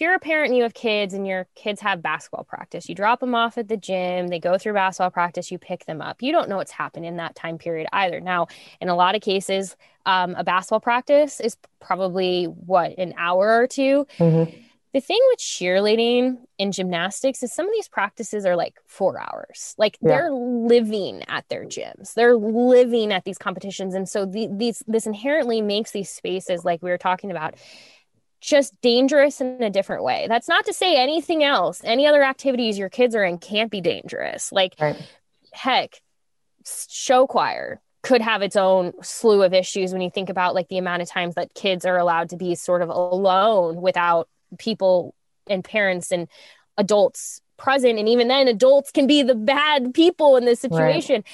[0.00, 3.20] you're a parent and you have kids and your kids have basketball practice, you drop
[3.20, 6.22] them off at the gym, they go through basketball practice, you pick them up.
[6.22, 8.20] You don't know what's happened in that time period either.
[8.20, 8.48] Now,
[8.80, 9.76] in a lot of cases,
[10.06, 14.56] um, a basketball practice is probably what, an hour or 2 mm-hmm.
[14.92, 19.76] The thing with cheerleading and gymnastics is some of these practices are like four hours.
[19.78, 20.08] Like yeah.
[20.08, 25.06] they're living at their gyms, they're living at these competitions, and so the, these this
[25.06, 27.54] inherently makes these spaces, like we were talking about,
[28.40, 30.26] just dangerous in a different way.
[30.28, 33.80] That's not to say anything else, any other activities your kids are in can't be
[33.80, 34.50] dangerous.
[34.50, 34.96] Like, right.
[35.52, 36.00] heck,
[36.88, 40.78] show choir could have its own slew of issues when you think about like the
[40.78, 44.26] amount of times that kids are allowed to be sort of alone without
[44.58, 45.14] people
[45.48, 46.26] and parents and
[46.78, 47.98] adults present.
[47.98, 51.16] And even then, adults can be the bad people in this situation.
[51.16, 51.24] Right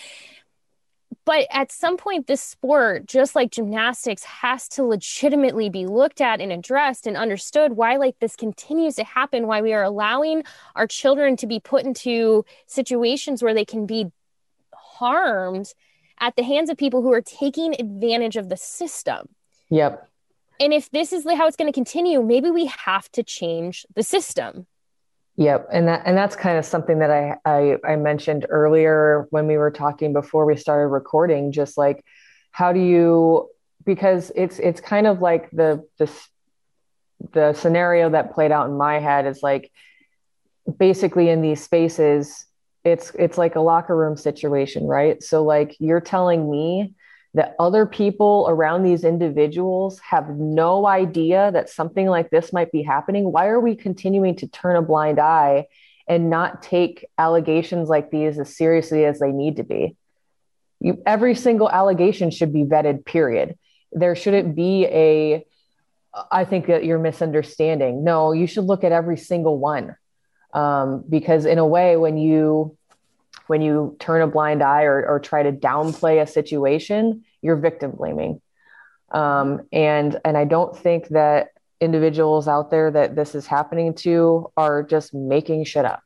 [1.26, 6.40] but at some point, this sport, just like gymnastics, has to legitimately be looked at
[6.40, 10.44] and addressed and understood why, like, this continues to happen, why we are allowing
[10.76, 14.06] our children to be put into situations where they can be
[14.72, 15.74] harmed
[16.20, 19.28] at the hands of people who are taking advantage of the system.
[19.68, 20.08] Yep.
[20.60, 24.04] And if this is how it's going to continue, maybe we have to change the
[24.04, 24.66] system.
[25.38, 29.46] Yep, and that and that's kind of something that I, I I mentioned earlier when
[29.46, 31.52] we were talking before we started recording.
[31.52, 32.02] Just like,
[32.52, 33.50] how do you?
[33.84, 36.10] Because it's it's kind of like the the
[37.32, 39.70] the scenario that played out in my head is like,
[40.78, 42.46] basically in these spaces,
[42.84, 45.22] it's it's like a locker room situation, right?
[45.22, 46.94] So like you're telling me
[47.36, 52.82] that other people around these individuals have no idea that something like this might be
[52.82, 53.30] happening?
[53.30, 55.66] Why are we continuing to turn a blind eye
[56.08, 59.96] and not take allegations like these as seriously as they need to be?
[60.80, 63.58] You, every single allegation should be vetted, period.
[63.92, 65.44] There shouldn't be a,
[66.32, 68.02] I think that you're misunderstanding.
[68.02, 69.94] No, you should look at every single one.
[70.54, 72.78] Um, because in a way, when you
[73.48, 77.92] when you turn a blind eye or, or try to downplay a situation, you're victim
[77.92, 78.40] blaming.
[79.12, 81.48] Um, and and I don't think that
[81.80, 86.02] individuals out there that this is happening to are just making shit up.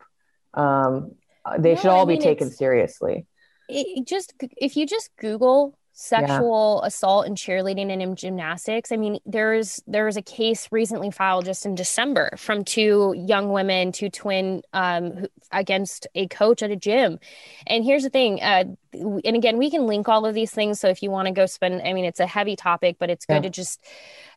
[0.55, 1.13] Um,
[1.59, 3.27] they no, should all I mean, be taken seriously.
[3.69, 6.87] It just if you just Google sexual yeah.
[6.87, 8.91] assault in cheerleading and in gymnastics.
[8.91, 13.53] I mean, there's there was a case recently filed just in December from two young
[13.53, 17.19] women, two twin, um, against a coach at a gym.
[17.67, 20.81] And here's the thing, uh, and again, we can link all of these things.
[20.81, 23.27] So if you want to go spend, I mean, it's a heavy topic, but it's
[23.27, 23.41] good yeah.
[23.43, 23.85] to just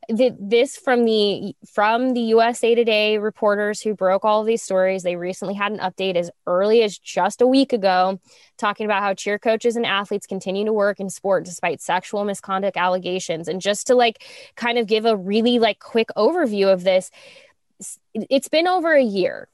[0.09, 5.03] the, this from the from the USA Today reporters who broke all these stories.
[5.03, 8.19] They recently had an update as early as just a week ago,
[8.57, 12.77] talking about how cheer coaches and athletes continue to work in sport despite sexual misconduct
[12.77, 13.47] allegations.
[13.47, 14.23] And just to like
[14.55, 17.09] kind of give a really like quick overview of this,
[18.13, 19.47] it's been over a year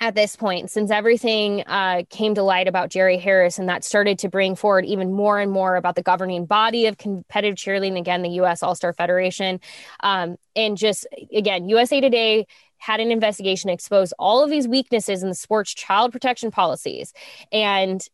[0.00, 4.18] at this point since everything uh, came to light about Jerry Harris and that started
[4.20, 8.22] to bring forward even more and more about the governing body of competitive cheerleading, again,
[8.22, 8.62] the U.S.
[8.62, 9.60] All Star Federation.
[10.00, 12.46] Um, and just again, USA Today
[12.78, 17.14] had an investigation expose all of these weaknesses in the sport's child protection policies.
[17.50, 18.06] And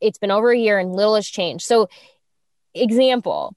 [0.00, 1.64] it's been over a year and little has changed.
[1.64, 1.88] So,
[2.74, 3.54] example,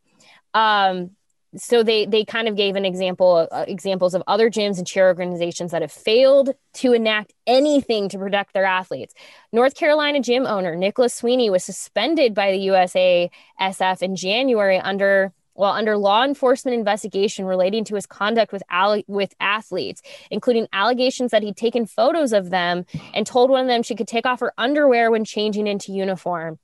[0.53, 1.11] um,
[1.56, 5.08] so they they kind of gave an example uh, examples of other gyms and cheer
[5.08, 9.14] organizations that have failed to enact anything to protect their athletes.
[9.51, 15.72] North Carolina gym owner Nicholas Sweeney was suspended by the USASF in January under well
[15.72, 20.01] under law enforcement investigation relating to his conduct with alle- with athletes,
[20.32, 24.08] including allegations that he'd taken photos of them and told one of them she could
[24.08, 26.60] take off her underwear when changing into uniform.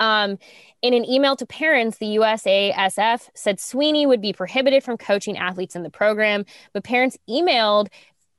[0.00, 0.38] Um,
[0.82, 5.76] in an email to parents, the USASF said Sweeney would be prohibited from coaching athletes
[5.76, 7.88] in the program, but parents emailed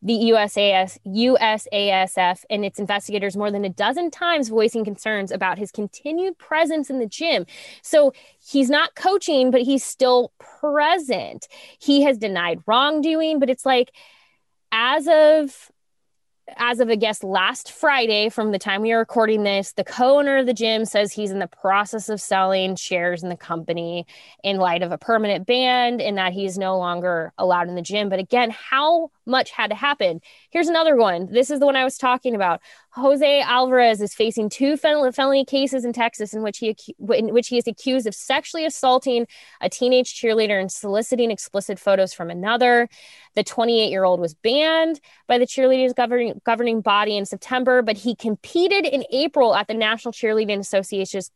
[0.01, 5.71] the USAS, USASF and its investigators more than a dozen times voicing concerns about his
[5.71, 7.47] continued presence in the gym.
[7.81, 11.47] So he's not coaching, but he's still present.
[11.79, 13.91] He has denied wrongdoing, but it's like,
[14.71, 15.71] as of
[16.57, 20.37] as of I guess last Friday, from the time we are recording this, the co-owner
[20.37, 24.05] of the gym says he's in the process of selling shares in the company
[24.43, 28.09] in light of a permanent ban and that he's no longer allowed in the gym.
[28.09, 30.21] But again, how much had to happen?
[30.49, 31.27] Here's another one.
[31.31, 32.61] This is the one I was talking about.
[32.91, 36.75] Jose Alvarez is facing two felony cases in Texas in which he
[37.13, 39.27] in which he is accused of sexually assaulting
[39.61, 42.87] a teenage cheerleader and soliciting explicit photos from another.
[43.35, 47.97] The 28 year old was banned by the cheerleaders governing governing body in September, but
[47.97, 51.31] he competed in April at the National Cheerleading Association's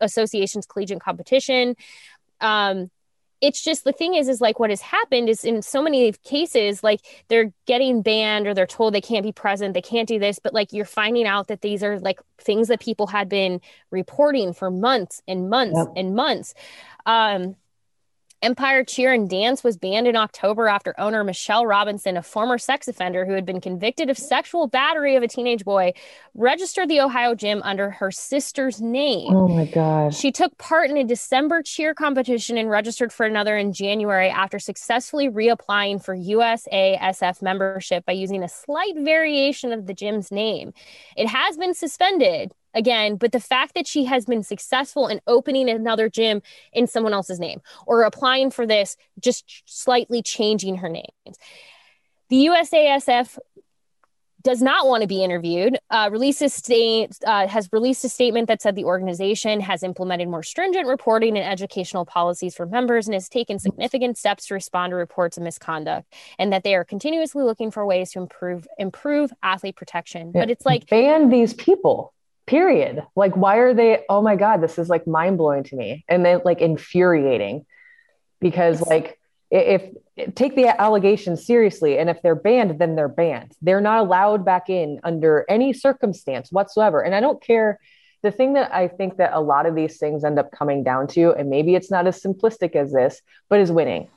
[0.00, 1.76] Association's collegiate competition.
[2.40, 2.90] Um,
[3.40, 6.82] it's just the thing is is like what has happened is in so many cases
[6.82, 10.38] like they're getting banned or they're told they can't be present they can't do this
[10.38, 13.60] but like you're finding out that these are like things that people had been
[13.90, 15.88] reporting for months and months yep.
[15.96, 16.54] and months
[17.06, 17.56] um
[18.44, 22.86] Empire Cheer and Dance was banned in October after owner Michelle Robinson, a former sex
[22.86, 25.94] offender who had been convicted of sexual battery of a teenage boy,
[26.34, 29.34] registered the Ohio gym under her sister's name.
[29.34, 30.18] Oh my gosh.
[30.18, 34.58] She took part in a December cheer competition and registered for another in January after
[34.58, 40.74] successfully reapplying for USASF membership by using a slight variation of the gym's name.
[41.16, 45.68] It has been suspended again, but the fact that she has been successful in opening
[45.68, 51.04] another gym in someone else's name or applying for this, just slightly changing her name.
[52.30, 53.38] The USASF
[54.44, 55.78] does not want to be interviewed.
[55.90, 60.42] Uh, releases state uh, has released a statement that said the organization has implemented more
[60.42, 64.96] stringent reporting and educational policies for members and has taken significant steps to respond to
[64.96, 69.76] reports of misconduct, and that they are continuously looking for ways to improve improve athlete
[69.76, 70.30] protection.
[70.34, 70.42] Yeah.
[70.42, 72.13] But it's like ban these people
[72.46, 73.02] period.
[73.16, 76.24] Like why are they oh my god this is like mind blowing to me and
[76.24, 77.66] then like infuriating.
[78.40, 79.18] Because like
[79.50, 79.82] if,
[80.16, 83.52] if take the allegations seriously and if they're banned then they're banned.
[83.62, 87.02] They're not allowed back in under any circumstance whatsoever.
[87.02, 87.80] And i don't care.
[88.22, 91.06] The thing that i think that a lot of these things end up coming down
[91.08, 94.08] to and maybe it's not as simplistic as this but is winning.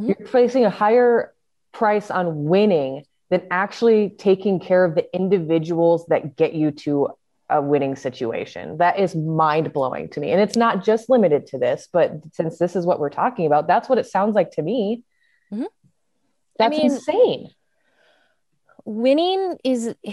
[0.00, 0.06] Mm-hmm.
[0.08, 1.32] you're placing a higher
[1.72, 7.08] price on winning than actually taking care of the individuals that get you to
[7.48, 8.78] a winning situation.
[8.78, 10.32] That is mind blowing to me.
[10.32, 13.66] And it's not just limited to this, but since this is what we're talking about,
[13.66, 15.04] that's what it sounds like to me.
[15.52, 15.64] Mm-hmm.
[16.58, 17.50] That's I mean, insane.
[18.84, 19.94] Winning is.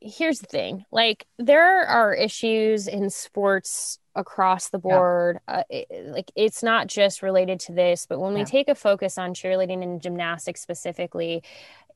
[0.00, 5.40] Here's the thing like, there are issues in sports across the board.
[5.48, 5.56] Yeah.
[5.56, 9.18] Uh, it, like, it's not just related to this, but when we take a focus
[9.18, 11.42] on cheerleading and gymnastics specifically,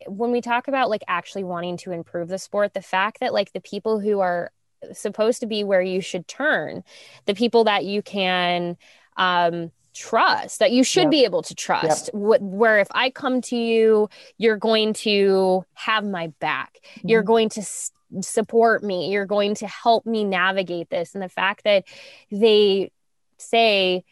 [0.06, 3.52] when we talk about like actually wanting to improve the sport, the fact that like
[3.52, 4.50] the people who are
[4.92, 6.84] supposed to be where you should turn,
[7.26, 8.76] the people that you can
[9.16, 11.10] um trust that you should yep.
[11.10, 12.14] be able to trust yep.
[12.14, 14.08] what, where if i come to you
[14.38, 17.08] you're going to have my back mm-hmm.
[17.08, 21.28] you're going to s- support me you're going to help me navigate this and the
[21.28, 21.84] fact that
[22.30, 22.90] they
[23.38, 24.04] say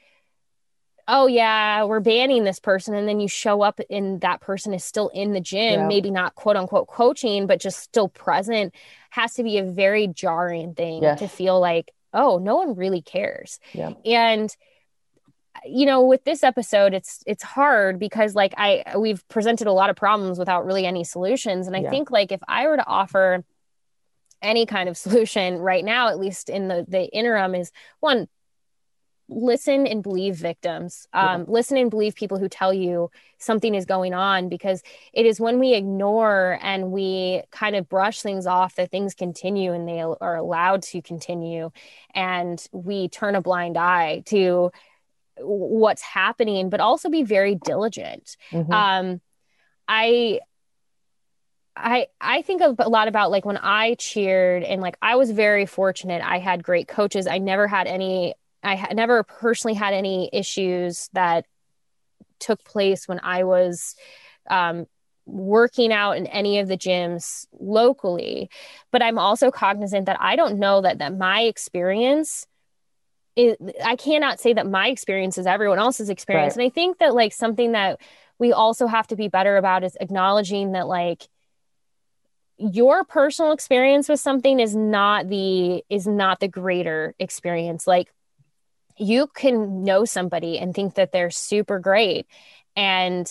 [1.09, 4.85] oh yeah we're banning this person and then you show up and that person is
[4.85, 5.87] still in the gym yeah.
[5.87, 8.75] maybe not quote unquote coaching but just still present
[9.11, 11.19] has to be a very jarring thing yes.
[11.19, 13.91] to feel like oh no one really cares yeah.
[14.05, 14.57] and
[15.67, 19.91] you know with this episode it's it's hard because like i we've presented a lot
[19.91, 21.91] of problems without really any solutions and i yeah.
[21.91, 23.45] think like if i were to offer
[24.43, 27.71] any kind of solution right now at least in the the interim is
[28.01, 28.29] one
[29.29, 31.47] listen and believe victims um, yeah.
[31.49, 34.83] listen and believe people who tell you something is going on because
[35.13, 39.73] it is when we ignore and we kind of brush things off that things continue
[39.73, 41.71] and they are allowed to continue
[42.15, 44.71] and we turn a blind eye to
[45.39, 48.73] what's happening but also be very diligent mm-hmm.
[48.73, 49.21] um,
[49.89, 50.39] i
[51.77, 55.67] I I think a lot about like when I cheered and like I was very
[55.67, 56.23] fortunate.
[56.23, 57.27] I had great coaches.
[57.27, 61.47] I never had any I had never personally had any issues that
[62.39, 63.95] took place when I was
[64.51, 64.87] um,
[65.27, 68.51] working out in any of the gyms locally.
[68.91, 72.47] But I'm also cognizant that I don't know that that my experience
[73.83, 76.57] I cannot say that my experience is everyone else's experience.
[76.57, 76.65] Right.
[76.65, 77.99] And I think that like something that
[78.39, 81.29] we also have to be better about is acknowledging that like
[82.71, 87.87] your personal experience with something is not the is not the greater experience.
[87.87, 88.13] Like
[88.97, 92.27] you can know somebody and think that they're super great
[92.77, 93.31] and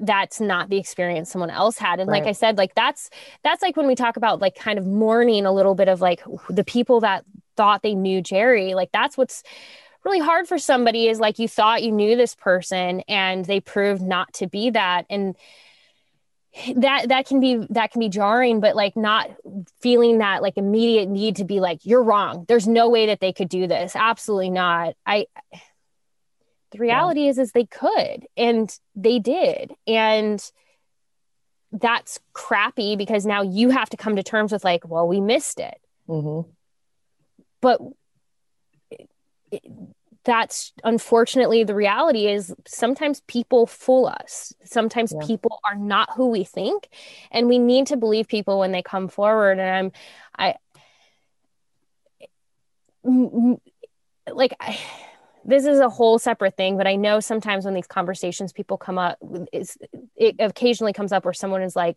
[0.00, 2.00] that's not the experience someone else had.
[2.00, 3.10] And like i said like that's
[3.42, 6.22] that's like when we talk about like kind of mourning a little bit of like
[6.48, 7.24] the people that
[7.56, 8.74] thought they knew jerry.
[8.74, 9.42] Like that's what's
[10.04, 14.02] really hard for somebody is like you thought you knew this person and they proved
[14.02, 15.06] not to be that.
[15.10, 15.36] And
[16.76, 19.30] that that can be that can be jarring but like not
[19.80, 22.44] feeling that like immediate need to be like you're wrong.
[22.48, 23.94] There's no way that they could do this.
[23.96, 24.94] Absolutely not.
[25.06, 25.26] I
[26.72, 30.42] the reality is is they could and they did and
[31.72, 35.60] that's crappy because now you have to come to terms with like well we missed
[35.60, 35.80] it.
[36.06, 36.40] Hmm
[37.60, 37.80] but
[38.90, 39.10] it-
[39.50, 39.62] it-
[40.24, 45.26] that's unfortunately the reality is sometimes people fool us sometimes Yeah.
[45.26, 46.88] people are not who we think
[47.30, 49.92] and we need to believe people when they come forward and i'm
[50.38, 50.54] i
[54.32, 54.78] like I,
[55.44, 58.98] this is a whole separate thing but i know sometimes when these conversations people come
[58.98, 59.18] up
[59.52, 59.78] it's,
[60.16, 61.96] it occasionally comes up where someone is like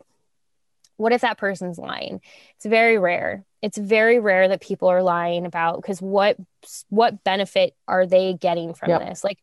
[0.96, 2.20] what if that person's lying
[2.56, 6.36] it's very rare it's very rare that people are lying about because what
[6.88, 9.00] what benefit are they getting from Yep.
[9.08, 9.38] this like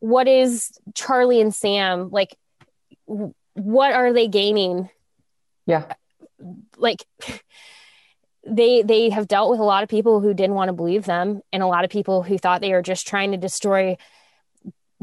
[0.00, 2.36] what is charlie and sam like
[3.54, 4.88] what are they gaining
[5.66, 5.84] Yeah.
[6.76, 7.04] like
[8.46, 11.40] they they have dealt with a lot of people who didn't want to believe them
[11.52, 13.96] and a lot of people who thought they were just trying to destroy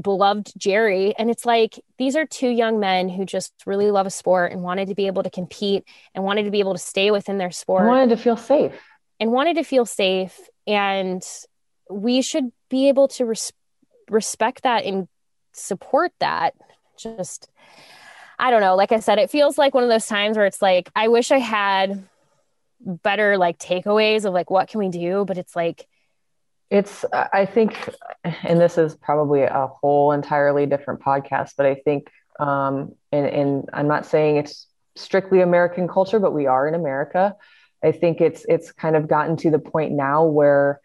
[0.04, 1.16] beloved Jerry.
[1.18, 4.62] And it's like these are two young men who just really love a sport and
[4.62, 7.47] wanted to be able to compete and wanted to be able to stay within their
[7.47, 8.74] I sport wanted to feel safe.
[9.20, 10.38] and wanted to feel safe.
[10.68, 11.24] And
[11.89, 13.54] we should be able to res-
[14.10, 15.08] respect that and
[15.54, 16.54] support that.
[16.97, 17.49] Just
[18.38, 18.76] i don't know.
[18.76, 21.32] Like i said it feels like one of those times where it's like i wish
[21.32, 22.04] i had
[22.80, 25.24] better like takeaways of like what can we do?
[25.26, 25.88] But it's like
[26.74, 27.88] It's, I think,
[28.24, 32.09] and this is probably a whole entirely different podcast, but I think,
[32.39, 34.65] um, and, and I'm not saying it's
[34.95, 37.36] strictly American culture, but we are in America.
[37.84, 40.82] I think it's it's kind of gotten to the point now where,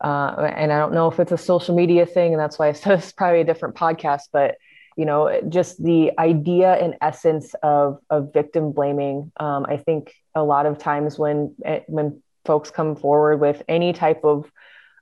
[0.00, 2.72] uh, and I don't know if it's a social media thing, and that's why I
[2.72, 4.54] said it's probably a different podcast, but
[4.96, 9.30] you know, just the idea and essence of of victim blaming.
[9.38, 13.92] Um, I think a lot of times when eh, when folks come forward with any
[13.92, 14.50] type of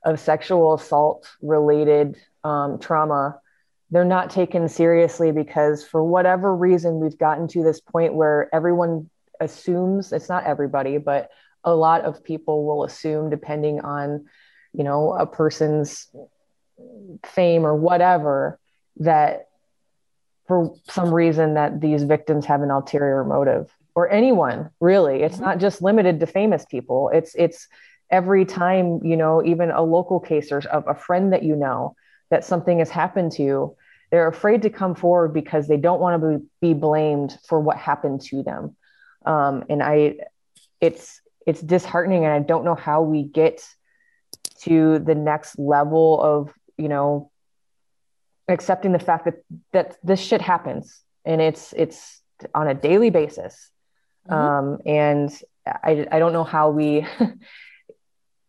[0.07, 3.39] of sexual assault related um, trauma,
[3.91, 9.09] they're not taken seriously because for whatever reason we've gotten to this point where everyone
[9.41, 11.29] assumes it's not everybody, but
[11.65, 14.25] a lot of people will assume depending on
[14.73, 16.07] you know a person's
[17.25, 18.59] fame or whatever
[18.97, 19.49] that
[20.47, 25.21] for some reason that these victims have an ulterior motive or anyone really.
[25.21, 27.09] It's not just limited to famous people.
[27.13, 27.67] It's it's
[28.09, 31.95] every time you know even a local case or of a friend that you know
[32.29, 33.75] that something has happened to you,
[34.11, 38.21] they're afraid to come forward because they don't want to be, blamed for what happened
[38.21, 38.75] to them
[39.25, 40.15] um, and i
[40.81, 43.65] it's it's disheartening and i don't know how we get
[44.61, 47.31] to the next level of you know
[48.47, 49.35] accepting the fact that
[49.73, 52.21] that this shit happens and it's it's
[52.53, 53.71] on a daily basis
[54.29, 54.33] Mhm.
[54.35, 57.05] um, and I, I don't know how we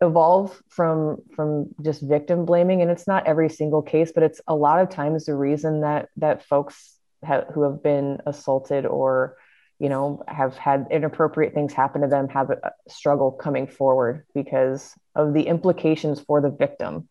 [0.00, 4.54] evolve from from just victim blaming and it's not every single case but it's a
[4.54, 9.36] lot of times the reason that that folks have, who have been assaulted or
[9.80, 14.94] you know have had inappropriate things happen to them have a struggle coming forward because
[15.16, 17.08] of the implications for the victim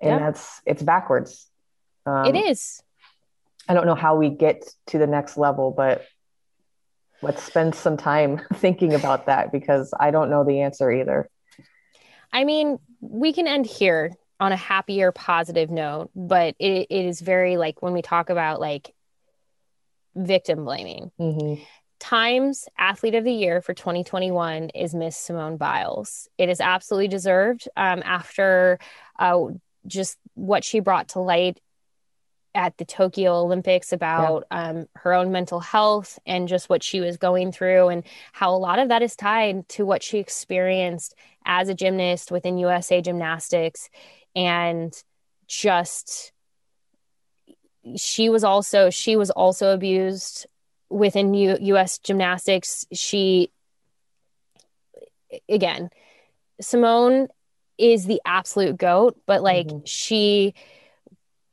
[0.00, 0.18] and Yeah.
[0.20, 1.50] that's it's backwards
[2.06, 2.80] um, it is
[3.68, 6.04] I don't know how we get to the next level, but
[7.22, 11.28] let's spend some time thinking about that because I don't know the answer either.
[12.34, 17.20] I mean, we can end here on a happier, positive note, but it, it is
[17.20, 18.92] very like when we talk about like
[20.16, 21.12] victim blaming.
[21.18, 21.62] Mm-hmm.
[22.00, 26.28] Times Athlete of the Year for 2021 is Miss Simone Biles.
[26.36, 28.80] It is absolutely deserved um, after
[29.18, 29.44] uh,
[29.86, 31.60] just what she brought to light
[32.54, 37.16] at the Tokyo Olympics about um, her own mental health and just what she was
[37.16, 41.68] going through, and how a lot of that is tied to what she experienced as
[41.68, 43.90] a gymnast within USA Gymnastics.
[44.36, 44.92] And
[45.46, 46.32] just
[47.96, 50.46] she was also she was also abused
[50.88, 53.50] within U- US gymnastics she
[55.48, 55.90] again
[56.60, 57.28] Simone
[57.76, 59.82] is the absolute goat, but like Mhm.
[59.84, 60.54] she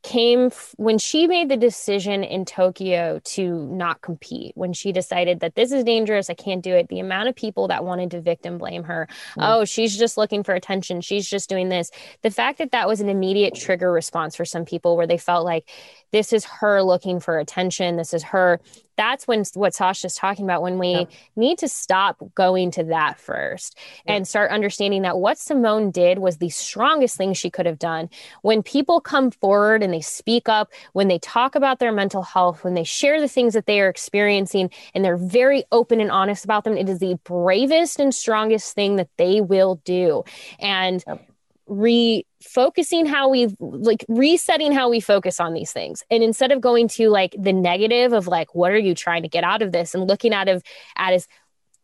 [0.04, 5.41] came f- when she made the decision in Tokyo to not compete, when she decided
[5.41, 6.88] that this is dangerous, I can't do it.
[6.88, 9.43] The amount of people that wanted to victim blame her, Mm.
[9.47, 11.91] oh, she's just looking for attention, she's just doing this.
[12.24, 15.45] The fact that that was an immediate trigger response for some people where they felt
[15.45, 15.70] like
[16.12, 18.60] this is her looking for attention, this is her.
[19.02, 21.06] That's when what Sasha's talking about when we Yeah.
[21.36, 23.76] need to stop going to that first
[24.06, 24.14] Yeah.
[24.14, 28.12] and start understanding that what Simone did was the strongest thing she could have done.
[28.43, 32.64] When people come forward and they speak up, when they talk about their mental health,
[32.64, 36.45] when they share the things that they are experiencing, and they're very open and honest
[36.45, 40.24] about them, it is the bravest and strongest thing that they will do.
[40.60, 41.30] And Yep.
[41.70, 46.03] Refocusing how we like resetting how we focus on these things.
[46.09, 49.30] And instead of going to like the negative of like what are you trying to
[49.30, 49.93] get out of this?
[49.93, 50.64] And looking at of
[50.95, 51.28] at is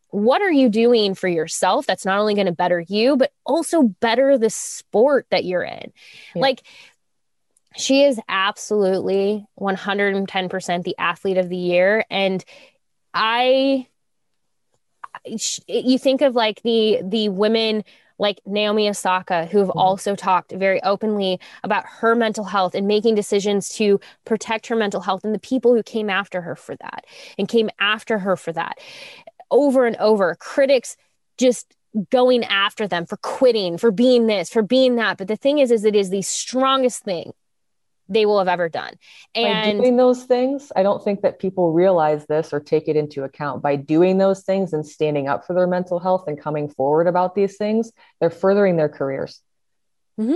[0.10, 3.84] what are you doing for yourself that's not only going to better you but also
[3.84, 5.92] better the sport that you're in?
[6.36, 6.42] Yeah.
[6.42, 6.64] like
[7.76, 12.04] she is absolutely 110% the athlete of the year.
[12.10, 12.44] And
[13.14, 13.88] i
[15.68, 17.84] you think of like the the women
[18.20, 19.80] like Naomi Osaka who have Mhm.
[19.82, 25.02] also talked very openly about her mental health and making decisions to protect her mental
[25.02, 27.06] health and the people who came after her for that
[27.38, 28.78] and came after her for that
[29.52, 30.98] over and over critics
[31.38, 31.74] just
[32.12, 35.72] going after them for quitting for being this for being that but the thing is
[35.72, 37.32] is it is the strongest thing
[38.10, 38.94] they will have ever done
[39.36, 42.96] by and doing those things, I don't think that people realize this or take it
[42.96, 43.62] into account.
[43.62, 47.36] By doing those things and standing up for their mental health and coming forward about
[47.36, 49.42] these things, they're furthering their careers.
[50.20, 50.36] Mm-hmm.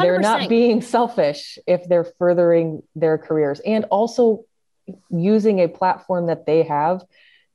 [0.00, 4.44] They're not being selfish if they're furthering their careers and also
[5.10, 7.02] using a platform that they have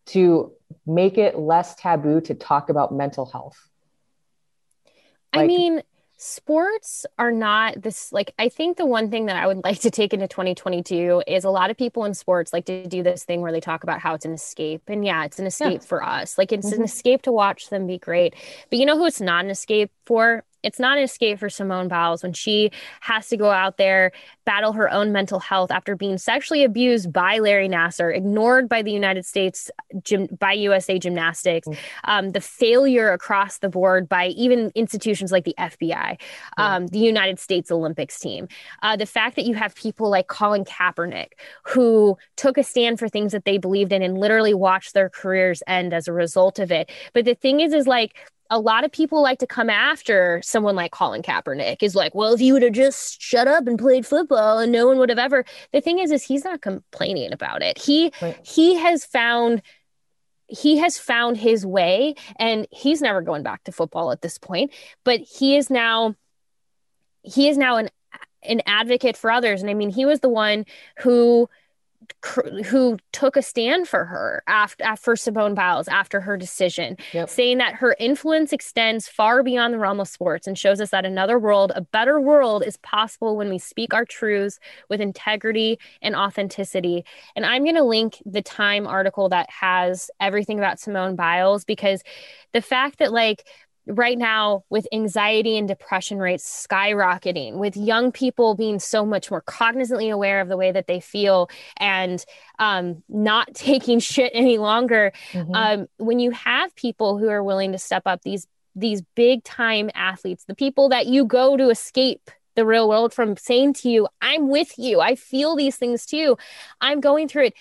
[0.07, 0.53] to
[0.85, 3.57] make it less taboo to talk about mental health.
[5.33, 5.81] I mean,
[6.17, 9.91] sports are not this like I think the one thing that I would like to
[9.91, 13.41] take into 2022 is a lot of people in sports like to do this thing
[13.41, 14.81] where they talk about how it's an escape.
[14.87, 16.37] And yeah, it's an escape for us.
[16.37, 16.85] Like it's an Mhm.
[16.85, 18.35] escape to watch them be great.
[18.69, 20.43] But you know who it's not an escape for?
[20.67, 24.11] It's not an escape for Simone Biles when she has to go out there,
[24.45, 28.91] battle her own mental health after being sexually abused by Larry Nassar, ignored by the
[28.91, 29.71] United States
[30.03, 31.67] gym, by USA Gymnastics,
[32.03, 36.19] um, the failure across the board by even institutions like the FBI,
[36.57, 38.49] um, the United States Olympics team.
[38.83, 41.31] Uh, the fact that you have people like Colin Kaepernick
[41.63, 45.63] who took a stand for things that they believed in and literally watched their careers
[45.65, 46.91] end as a result of it.
[47.13, 48.15] But the thing is, is like,
[48.49, 52.33] a lot of people like to come after someone like Colin Kaepernick is like, well,
[52.33, 55.19] if you would have just shut up and played football and no one would have
[55.19, 55.45] ever.
[55.73, 57.77] The thing is, is he's not complaining about it.
[57.77, 58.37] He Right.
[58.45, 59.61] he has found
[60.47, 64.71] he has found his way and he's never going back to football at this point
[65.03, 66.15] but he is now
[67.21, 67.89] he is now an
[68.43, 70.65] an advocate for others and i mean he was the one
[70.99, 71.49] who
[72.65, 77.29] who took a stand for her after after Simone Biles after her decision Yep.
[77.29, 81.05] saying that her influence extends far beyond the realm of sports and shows us that
[81.05, 86.15] another world a better world is possible when we speak our truths with integrity and
[86.15, 87.05] authenticity
[87.35, 92.01] and I'm going to link the Time article that has everything about Simone Biles because
[92.53, 93.47] the fact that like
[93.87, 99.41] right now with anxiety and depression rates skyrocketing with young people being so much more
[99.41, 102.25] cognizantly aware of the way that they feel and
[102.59, 105.55] um, not taking shit any longer Mhm.
[105.55, 109.89] um, when you have people who are willing to step up these these big time
[109.95, 114.07] athletes the people that you go to escape the real world from saying to you
[114.21, 114.99] i'm with you.
[114.99, 116.37] I feel these things too.
[116.81, 117.53] I'm going through it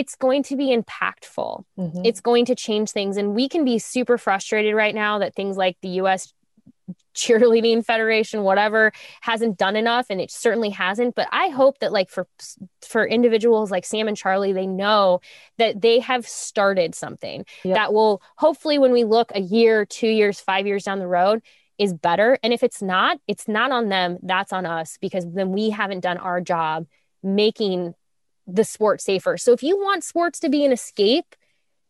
[0.00, 1.52] it's going to be impactful.
[1.78, 2.02] Mhm.
[2.08, 3.16] it's going to change things.
[3.16, 6.32] And we can be super frustrated right now that things like the US
[7.14, 8.92] cheerleading federation whatever
[9.22, 11.14] hasn't done enough and it certainly hasn't.
[11.14, 12.26] But i hope that like for
[12.86, 15.20] for individuals like sam and charlie they know
[15.58, 17.74] that they have started something Yep.
[17.74, 21.42] that will hopefully when we look a year two years five years down the road
[21.78, 22.38] is better.
[22.42, 24.18] And if it's not it's not on them.
[24.22, 26.86] That's on us because then we haven't done our job
[27.22, 27.94] making
[28.48, 31.36] the sport safer so if you want sports to be an escape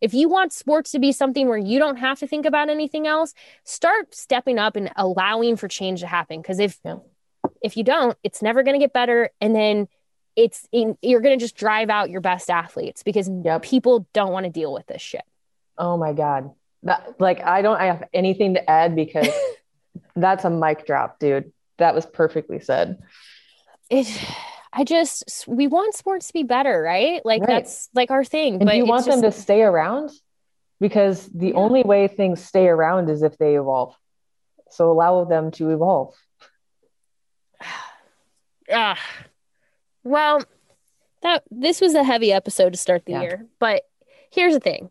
[0.01, 3.09] if you want sports to be something where you don't have to think about anything
[3.09, 3.35] else,
[3.65, 6.41] start stepping up and allowing for change to happen.
[6.41, 6.99] Because if Yeah.
[7.63, 9.89] if you don't, it's never going to get better, and then
[10.37, 13.63] it's in, you're going to just drive out your best athletes because Yep.
[13.63, 15.25] people don't want to deal with this shit.
[15.77, 16.53] Oh my God.
[16.85, 19.27] That like I don't I have anything to add because
[20.15, 21.53] that's a mic drop, dude.
[21.79, 22.99] That was perfectly said.
[23.91, 24.07] It,
[24.73, 27.25] I just we want sports to be better, right?
[27.25, 27.49] Like Right.
[27.49, 28.55] that's like our thing.
[28.55, 30.11] And but you want them to stay around?
[30.81, 31.57] Because the Yeah.
[31.57, 33.95] only way things stay around is if they evolve.
[34.71, 36.14] So allow them to evolve.
[38.71, 38.99] Ah,
[40.05, 40.43] well,
[41.23, 43.21] that this was a heavy episode to start the Yeah.
[43.23, 43.85] year, but
[44.31, 44.91] here's the thing: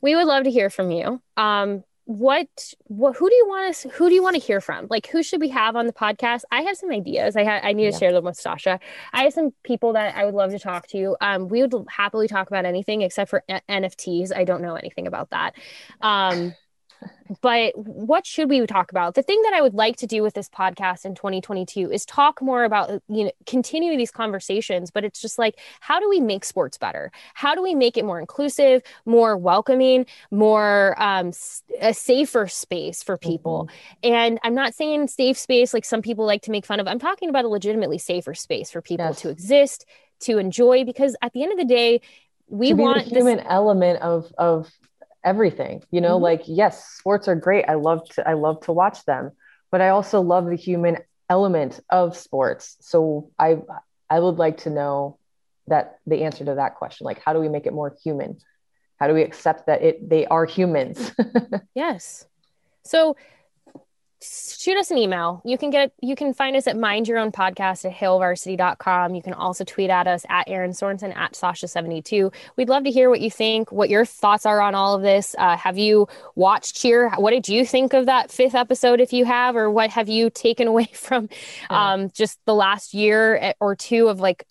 [0.00, 1.20] we would love to hear from you.
[1.36, 3.82] Um, what, what, who do you want us?
[3.94, 4.86] Who do you want to hear from?
[4.90, 6.42] Like, who should we have on the podcast?
[6.50, 7.36] I have some ideas.
[7.36, 7.98] I ha- I need to Yeah.
[7.98, 8.80] share them with Sasha.
[9.12, 11.16] I have some people that I would love to talk to.
[11.20, 14.32] Um, we would happily talk about anything except for NFTs.
[14.34, 15.54] I don't know anything about that.
[16.00, 16.54] Um.
[17.40, 19.14] But what should we talk about?
[19.14, 22.42] The thing that I would like to do with this podcast in 2022 is talk
[22.42, 24.90] more about, you know, continue these conversations.
[24.90, 27.10] But it's just like, how do we make sports better?
[27.34, 31.32] How do we make it more inclusive, more welcoming, more um,
[31.80, 33.68] a safer space for people?
[34.02, 36.86] And I'm not saying safe space like some people like to make fun of.
[36.86, 39.20] I'm talking about a legitimately safer space for people Yes.
[39.22, 39.86] to exist,
[40.20, 42.00] to enjoy, because at the end of the day,
[42.48, 44.70] we want the this- human element of of
[45.24, 46.22] everything you know Mhm.
[46.22, 49.30] like yes sports are great i love to i love to watch them
[49.70, 50.98] but i also love the human
[51.30, 53.56] element of sports so i
[54.10, 55.18] i would like to know
[55.68, 58.36] that the answer to that question like how do we make it more human
[58.98, 61.12] how do we accept that it they are humans
[61.74, 62.26] Yes.
[62.84, 63.16] So
[64.22, 65.42] shoot us an email.
[65.44, 69.14] You can get you can find us at mind your own podcast at hailvarsity.com.
[69.14, 72.32] You can also tweet at us at Erin Sorensen at Sasha72.
[72.56, 75.34] We'd love to hear what you think, what your thoughts are on all of this.
[75.38, 77.10] Uh, have you watched Cheer?
[77.16, 80.30] What did you think of that fifth episode if you have, or what have you
[80.30, 81.28] taken away from
[81.68, 84.46] um, just the last year eh, or two of like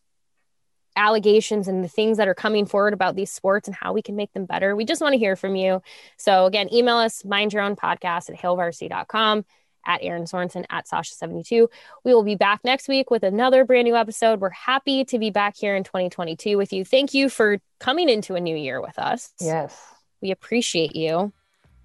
[0.97, 4.17] allegations and the things that are coming forward about these sports and how we can
[4.17, 4.75] make them better.
[4.75, 5.81] We just want to hear from you.
[6.17, 9.45] So again, email us mind your own podcast at hailvarsity.com
[9.85, 11.67] at Erin Sorensen at Sasha72.
[12.03, 14.39] We will be back next week with another brand new episode.
[14.39, 16.85] We're happy to be back here in 2022 with you.
[16.85, 19.31] Thank you for coming into a new year with us.
[19.39, 19.79] yes
[20.21, 21.33] We appreciate you.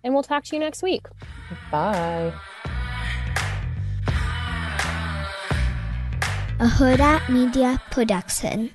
[0.05, 1.07] And we'll talk to you next week.
[1.70, 2.32] bye
[6.59, 8.72] a Huda Media Production.